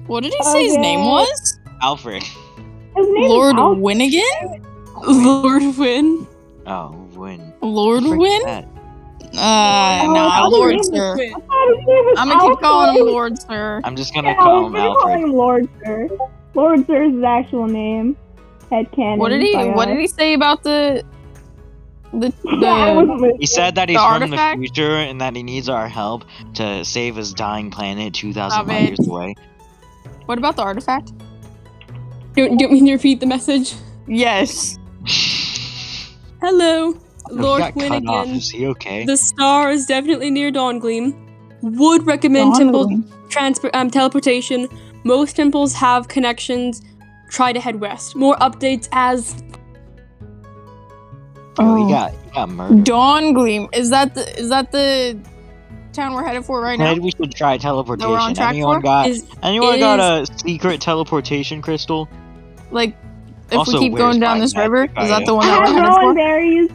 [0.07, 1.09] What did he oh, say his name Okay.
[1.09, 1.59] was?
[1.81, 2.21] Alfred.
[2.23, 3.83] His name is Lord Alfred.
[3.83, 4.65] Winnigan?
[5.07, 6.27] Lord Win.
[6.67, 7.53] Oh, when?
[7.61, 8.41] Lord Frick Win?
[8.45, 8.67] that.
[9.35, 11.13] Uh, Oh, nah, it's Lord Sir.
[11.13, 13.81] I thought his name was I'm gonna keep calling him Lord Sir.
[13.83, 16.09] I'm just gonna Yeah, call him gonna call him Lord Sir.
[16.53, 18.15] Lord Sir is his actual name.
[18.71, 19.17] Headcanon.
[19.17, 21.03] What did he what did he say about the
[22.13, 23.35] the, the.
[23.39, 24.59] He said that he's The from artifact?
[24.59, 26.25] the future and that he needs our help
[26.55, 29.35] to save his dying planet 2,000 light years away.
[30.27, 31.11] what about the artifact?
[32.35, 33.73] Do, do you want me to repeat the message?
[34.07, 34.77] Yes.
[36.41, 36.99] Hello, he
[37.31, 38.27] Lord got cut off.
[38.27, 38.35] Winnigan.
[38.35, 39.05] Is he okay?
[39.05, 41.15] The star is definitely near Dawn Gleam.
[41.61, 44.67] Would recommend temple transport um, teleportation.
[45.05, 46.81] Most temples have connections.
[47.29, 48.15] Try to head west.
[48.15, 49.41] More updates as
[51.59, 51.89] Oh, he Oh.
[51.89, 52.83] got he got murdered.
[52.83, 53.67] Dawn Gleam.
[53.73, 55.17] Is that the is that the
[55.93, 56.85] town we're headed for right now?
[56.85, 58.33] Maybe we should try teleportation.
[58.33, 58.83] track anyone for?
[58.83, 62.09] got is anyone it got a secret teleportation crystal?
[62.71, 62.95] Like
[63.51, 65.83] if Also, we keep going down this river, is that the one that we're headed
[65.83, 66.13] rowan for?
[66.15, 66.69] berries.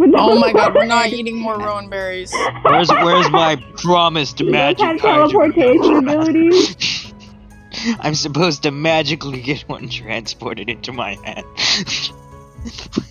[0.00, 2.32] Oh my god, we're not eating more rowan berries.
[2.62, 7.12] Where's where's my promised You magic have teleportation abilities.
[8.00, 11.44] I'm supposed to magically get one transported into my head.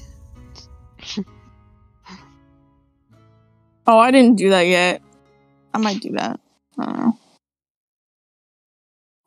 [3.88, 5.02] Oh, I didn't do that yet.
[5.74, 6.40] I might do that.
[6.80, 7.18] I don't know.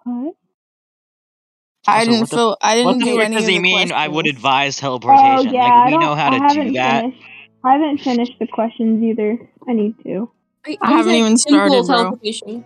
[0.04, 0.34] What?
[1.86, 2.56] I Also, didn't what the- feel.
[2.62, 3.92] I didn't the do frick any does of he the mean?
[3.92, 4.36] I would questions.
[4.38, 4.98] advise Oh
[5.52, 6.00] yeah, I like we don't.
[6.00, 7.02] know how I to haven't do that.
[7.02, 7.22] finished.
[7.64, 9.38] I haven't finished the questions either.
[9.68, 10.30] I need to.
[10.66, 11.96] I I'm haven't saying even simple started, bro.
[11.96, 12.64] teleportation.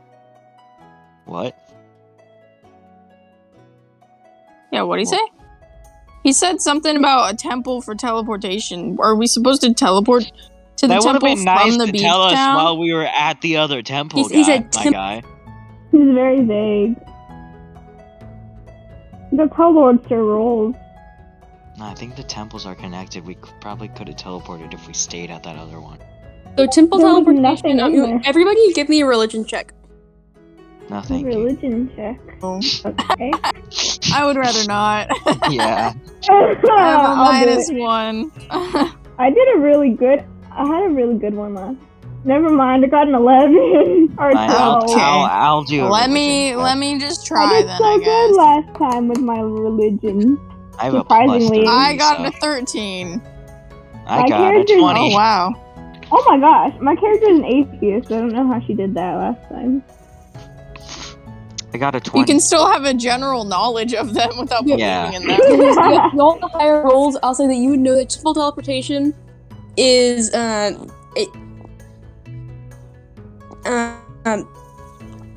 [1.26, 1.56] What?
[4.72, 5.18] Yeah, what did he What?
[5.20, 5.32] say?
[6.24, 8.98] He said something about a temple for teleportation.
[9.00, 10.24] Are we supposed to teleport
[10.76, 12.56] to the that would have temple been nice from the to beach tell us town?
[12.56, 15.22] while we were at the other temple, He's- he guy, said my temp- guy.
[15.92, 16.96] He's very vague.
[19.32, 20.74] That's how Lord Sir rolls.
[21.78, 23.24] No, I think the temples are connected.
[23.24, 25.98] We probably could have teleported if we stayed at that other one.
[26.56, 27.76] So temple There was teleportation.
[27.76, 28.20] nothing um, in there.
[28.24, 29.72] everybody, give me a religion check.
[30.90, 31.38] No, thank you.
[31.38, 32.18] Religion check.
[32.42, 32.60] Oh.
[32.84, 33.32] Okay.
[34.12, 35.08] I would rather not.
[35.50, 35.92] Yeah.
[36.28, 37.76] I have a I'll do minus it.
[37.78, 38.32] one.
[39.18, 40.24] I did a really good.
[40.50, 41.76] I had a really good one last.
[42.24, 42.84] Never mind.
[42.84, 44.82] I got an eleven or Fine, I'll.
[44.84, 45.00] Okay.
[45.00, 47.44] I'll, I'll do a let me religion let me just try.
[47.44, 47.78] I try did then.
[47.78, 50.38] so I good last time with my religion.
[50.78, 53.22] I have a plus surprisingly- three, I got so a thirteen.
[54.06, 54.80] I my got a 20.
[54.80, 55.54] Oh wow.
[56.10, 58.10] Oh my gosh, my character is an atheist.
[58.10, 59.82] I don't know how she did that last time.
[61.74, 62.20] I got a 20.
[62.20, 65.12] You can still have a general knowledge of them without believing Yeah.
[65.12, 65.38] in them.
[65.38, 69.14] Yeah, all the higher rolls, I'll say that you would know that simple teleportation
[69.76, 71.28] is um it
[73.66, 74.48] um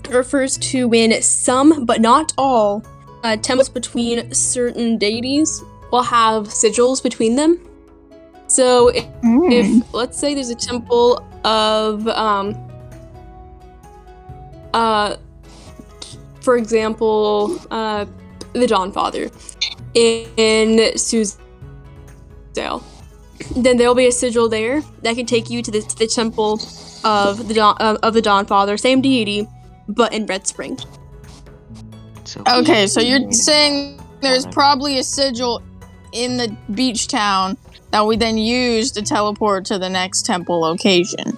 [0.09, 2.83] refers to when some but not all
[3.23, 5.61] uh, temples between certain deities
[5.91, 7.59] will have sigils between them.
[8.47, 9.51] So if, Hmm.
[9.51, 12.55] if let's say there's a temple of um
[14.73, 15.15] uh
[16.41, 18.05] for example uh
[18.53, 19.29] the Dawn Father
[19.93, 21.37] in Suzdale.
[23.55, 26.59] Then there'll be a sigil there that can take you to the, to the temple
[27.03, 29.47] of the Dawn of, of the Dawn Father, same deity,
[29.87, 30.77] but in Red Spring.
[32.31, 35.61] So Okay, so you're saying there's probably a sigil
[36.13, 37.57] in the beach town
[37.91, 41.37] that we then use to teleport to the next temple location.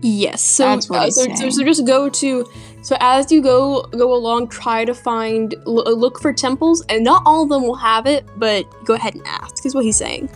[0.00, 0.42] Yes.
[0.42, 1.50] So, That's what uh, he's so, so, saying.
[1.50, 2.48] so just go to
[2.82, 7.22] so as you go go along, try to find l- look for temples, and not
[7.26, 9.66] all of them will have it, but go ahead and ask.
[9.66, 10.28] Is what he's saying.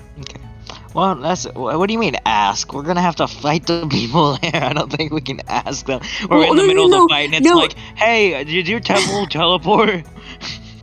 [0.96, 2.72] Well, that's what do you mean ask?
[2.72, 4.64] We're gonna have to fight the people there.
[4.64, 6.00] I don't think we can ask them.
[6.30, 7.54] We're Well, in the no, middle no, of the fight, and it's no.
[7.54, 10.06] like, "Hey, did your temple teleport?"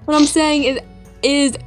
[0.05, 0.79] What I'm saying is
[1.23, 1.57] is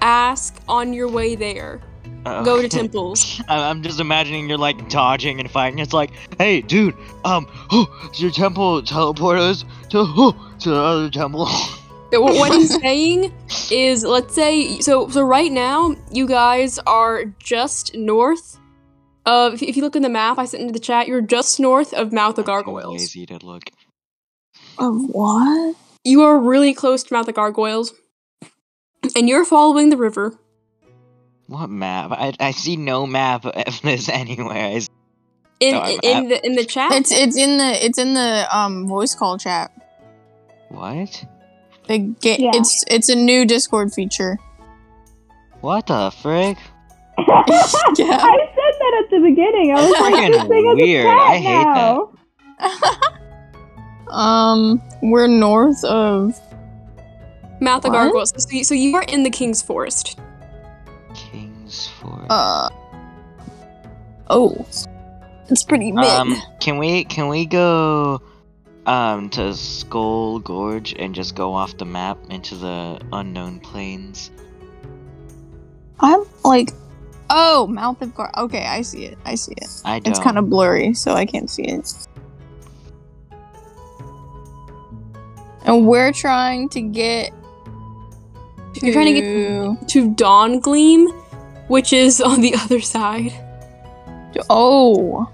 [0.00, 1.82] ask on your way there.
[2.24, 3.42] Go to temples.
[3.48, 5.78] I'm just imagining you're like dodging and fighting.
[5.78, 6.94] It's like, "Hey, dude,
[7.26, 11.46] um, does your temple teleport us to to the other temple?"
[12.20, 13.32] But wh- what he's saying
[13.70, 18.58] is, let's say, so so right now you guys are just north
[19.24, 19.54] of.
[19.54, 21.94] If if you look in the map I sent into the chat, you're just north
[21.94, 23.00] of Mouth of Gargoyles.
[23.00, 23.62] lazy to look.
[24.78, 25.74] Of what?
[26.04, 27.94] You are really close to Mouth of Gargoyles,
[29.16, 30.38] and you're following the river.
[31.46, 32.10] What map?
[32.12, 34.56] I, I see no map of this anywhere.
[34.66, 34.88] I s-
[35.60, 38.86] In No, in the in the chat, It's it's in the it's in the um
[38.88, 39.70] voice call chat.
[40.68, 41.24] What?
[41.92, 42.50] The ga- Yeah.
[42.54, 44.38] it's it's a new Discord feature.
[45.60, 46.56] What the frick?
[47.18, 48.18] Yeah.
[48.18, 49.72] I said that at the beginning.
[49.76, 51.06] I was like, Freaking this thing is a weird.
[51.06, 51.74] I hate that.
[51.74, 52.12] now.
[54.12, 56.38] Um, we're north of.
[57.62, 57.92] Mouth of?
[57.92, 58.32] Gargoyles.
[58.36, 60.18] So you, so you are in the King's Forest.
[61.14, 62.26] King's Forest.
[62.28, 62.68] Uh.
[64.28, 64.66] Oh,
[65.48, 66.04] it's pretty big.
[66.04, 68.20] Um, can we can we go
[68.86, 74.30] um to Skull Gorge and just go off the map into the unknown plains?
[76.00, 76.70] I'm like,
[77.30, 78.30] oh, mouth of gar.
[78.36, 79.18] Okay, I see it.
[79.24, 79.68] I see it.
[79.84, 80.10] I don't.
[80.10, 81.88] It's kind of blurry, so I can't see it.
[85.64, 87.32] And we're trying to get.
[88.82, 91.08] You're trying to get- To Dawn Gleam,
[91.68, 93.30] which is on the other side.
[94.32, 94.44] to.
[94.50, 95.30] Oh.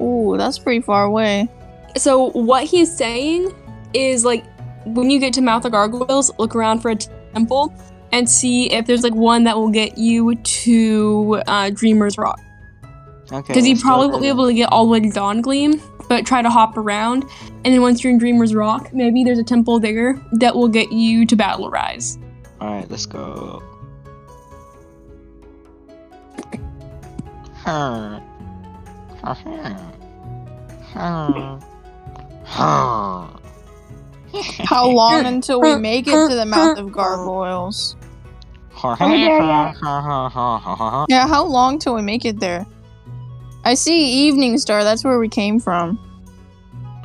[0.00, 1.48] Ooh, that's pretty far away.
[1.96, 3.54] So what he's saying
[3.92, 4.44] is like
[4.84, 7.74] when you get to Mouth of Gargoyles, look around for a temple
[8.12, 12.40] and see if there's like one that will get you to uh, Dreamer's Rock.
[13.30, 13.48] Okay.
[13.48, 16.26] Because you probably won't be able to get all the way to Dawn Gleam, but
[16.26, 17.24] try to hop around.
[17.64, 20.92] And then once you're in Dreamer's Rock, maybe there's a temple there that will get
[20.92, 22.18] you to Battle Rise.
[22.60, 23.62] All right, let's go.
[27.54, 28.20] Huh.
[29.22, 29.34] Huh.
[30.92, 31.60] Huh.
[32.52, 33.28] Huh.
[34.64, 37.96] How long until we make it to the mouth of gargoyles?
[38.98, 39.40] there
[41.08, 42.66] Yeah, how long till we make it there?
[43.64, 44.84] I see Evening Star.
[44.84, 45.98] That's where we came from.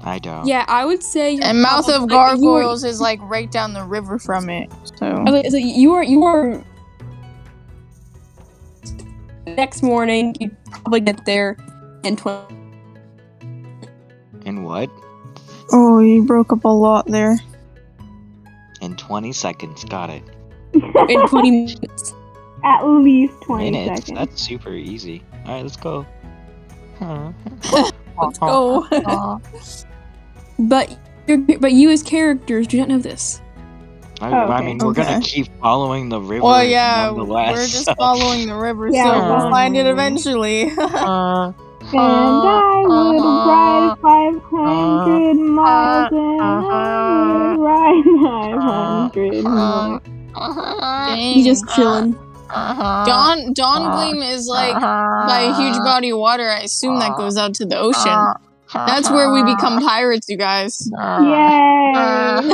[0.04, 0.45] I don't.
[0.45, 1.38] Yeah, I would say.
[1.38, 4.70] And Mouth of like, you were- Gargoyles is like right down the river from it.
[5.00, 6.64] So I like, so you are you are.
[9.45, 11.58] Next morning, you probably get there
[12.04, 12.56] in twenty.
[14.45, 14.89] In what?
[15.72, 17.38] Oh, you broke up a lot there.
[18.82, 19.84] In 20 seconds.
[19.86, 20.24] Got it.
[20.74, 22.13] in 20 minutes.
[22.63, 24.01] At least 20 Minutes.
[24.07, 24.18] seconds.
[24.20, 25.24] That's super easy.
[25.45, 26.05] Alright, let's go.
[28.20, 28.88] Let's go.
[30.59, 30.97] But
[31.28, 33.41] you're- but you as characters do not know this.
[34.20, 36.43] I, Oh, I mean, we're gonna keep following the river.
[36.43, 39.91] well, yeah, we're just so- following the river, Yeah, so we're we'll find it river.
[39.91, 40.72] eventually.
[40.76, 41.51] Uh,
[41.93, 48.03] And I would ride 500 miles and I would ride
[49.13, 50.01] 500 miles.
[51.17, 52.13] He's just chilling.
[52.49, 56.47] Dawn Dawn Gleam is like by a huge body of water.
[56.49, 58.33] I assume that goes out to the ocean.
[58.73, 60.89] That's where we become pirates, you guys.
[60.91, 62.43] Yay!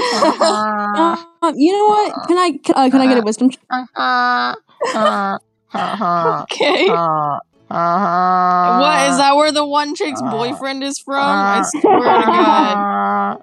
[1.44, 2.14] Um, you know what?
[2.28, 3.50] Can I can, uh, can I get a wisdom?
[3.50, 3.60] check?
[7.74, 8.80] Okay.
[8.80, 9.36] What is that?
[9.36, 11.16] Where the one chick's boyfriend is from?
[11.24, 13.38] I swear to God.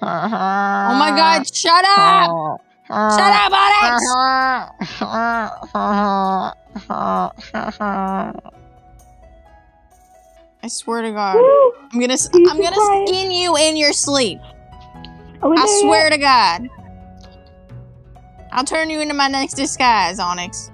[0.00, 1.46] Oh my God!
[1.54, 2.60] Shut up!
[2.88, 4.04] Shut up, Onyx!
[10.62, 11.36] I swear to God!
[11.92, 14.40] I'm gonna I'm gonna skin you in your sleep.
[15.42, 16.68] I swear to God.
[18.50, 20.70] I'll turn you into my next disguise, Onyx.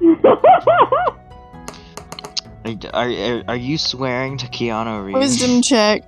[2.65, 2.95] Yet?
[2.95, 5.19] Are, are, are you swearing to Keanu Reeves?
[5.19, 6.03] Wisdom check.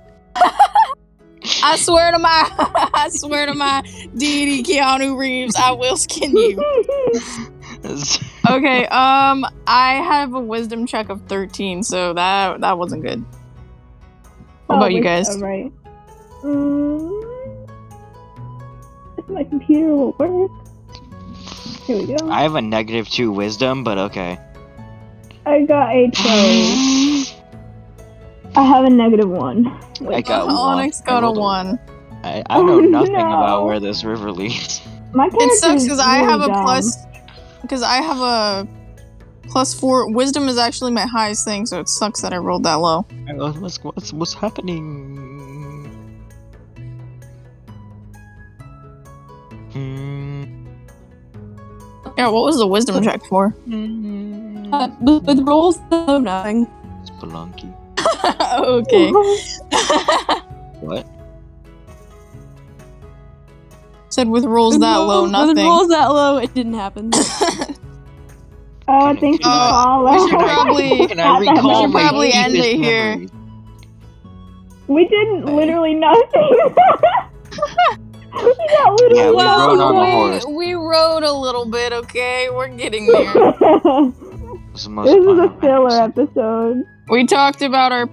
[1.63, 2.49] I swear to my,
[2.93, 3.81] I swear to my
[4.15, 6.63] deity, Keanu Reeves, I will skin you.
[8.49, 13.23] Okay, um, I have a wisdom check of thirteen, so that that wasn't good.
[14.67, 15.29] What about you guys?
[15.29, 15.71] All right.
[16.43, 17.21] Um,
[19.17, 20.51] if my computer will work.
[21.85, 22.29] Here we go.
[22.29, 24.39] I have a negative two wisdom, but okay.
[25.47, 27.33] I got a 12.
[28.57, 29.67] I have a negative 1.
[30.13, 30.55] I got one.
[30.55, 31.79] Onyx got a I rolled one.
[32.23, 33.19] I, I know Oh, nothing no.
[33.19, 34.81] about where this river leads.
[35.13, 36.97] My character It sucks is because I really have a plus,
[37.61, 38.67] because I have a
[39.49, 40.11] plus four.
[40.11, 43.05] Wisdom is actually my highest thing, so it sucks that I rolled that low.
[43.35, 45.23] What's, what's, what's happening?
[49.71, 50.43] Hmm.
[52.17, 53.49] Yeah, what was the wisdom check for?
[54.71, 56.67] Uh, with, with rolls of nothing.
[57.05, 57.73] Spelunky.
[58.59, 59.11] okay.
[60.81, 61.07] What?
[64.09, 65.55] Said with rolls that low, nothing.
[65.55, 67.11] With rolls that low, it didn't happen.
[68.89, 70.05] Oh, thanks for the Uh, call.
[70.05, 73.09] we should probably- Can I Not that recall We should probably end deepest it here.
[73.17, 73.31] memories?
[74.87, 76.49] We did literally nothing.
[78.31, 80.45] we got literally Yeah, we well, rode on the we, horse.
[80.47, 82.47] we rode a little bit, okay?
[82.49, 83.33] We're getting there.
[84.77, 84.77] Nothing.
[84.77, 86.83] It was the most this is fun a I've filler ever episode.
[87.09, 88.07] we talked about our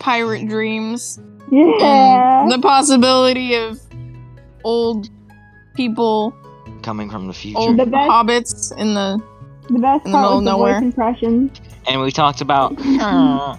[0.00, 1.18] pirate dreams
[1.50, 2.42] Yeah.
[2.42, 3.78] and the possibility of
[4.64, 5.08] old
[5.74, 6.34] people.
[6.82, 7.58] Coming from the future.
[7.60, 9.18] old The best- hobbits in the.
[9.70, 10.74] The best in the middle part was of the nowhere.
[10.74, 11.50] voice impression.
[11.86, 12.76] And we talked about.
[12.76, 13.56] Did I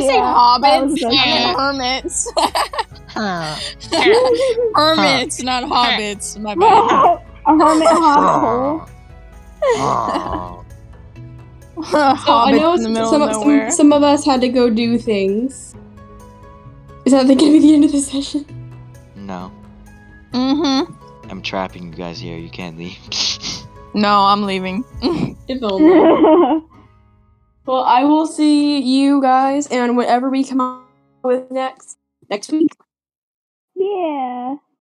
[0.00, 0.60] say Yeah, hobbits?
[0.62, 2.32] that was the I best meant hermits.
[4.74, 6.38] hermits, not hobbits.
[6.40, 7.20] My bad.
[7.46, 8.88] a hermit hobbit
[9.76, 10.57] hole.
[11.90, 14.68] So I know in the middle some, of some, some of us had to go
[14.70, 15.74] do things.
[17.04, 18.44] Is that going to be the end of the session?
[19.16, 19.52] no.
[20.32, 20.92] mm-hmm.
[21.30, 22.36] I'm trapping you guys here.
[22.38, 22.98] You can't leave.
[23.94, 24.84] No, I'm leaving.
[25.48, 26.62] If only.
[27.64, 30.84] well, I will see you guys and whatever we come up
[31.22, 31.96] with next
[32.28, 32.68] next week.
[33.74, 34.56] yeah.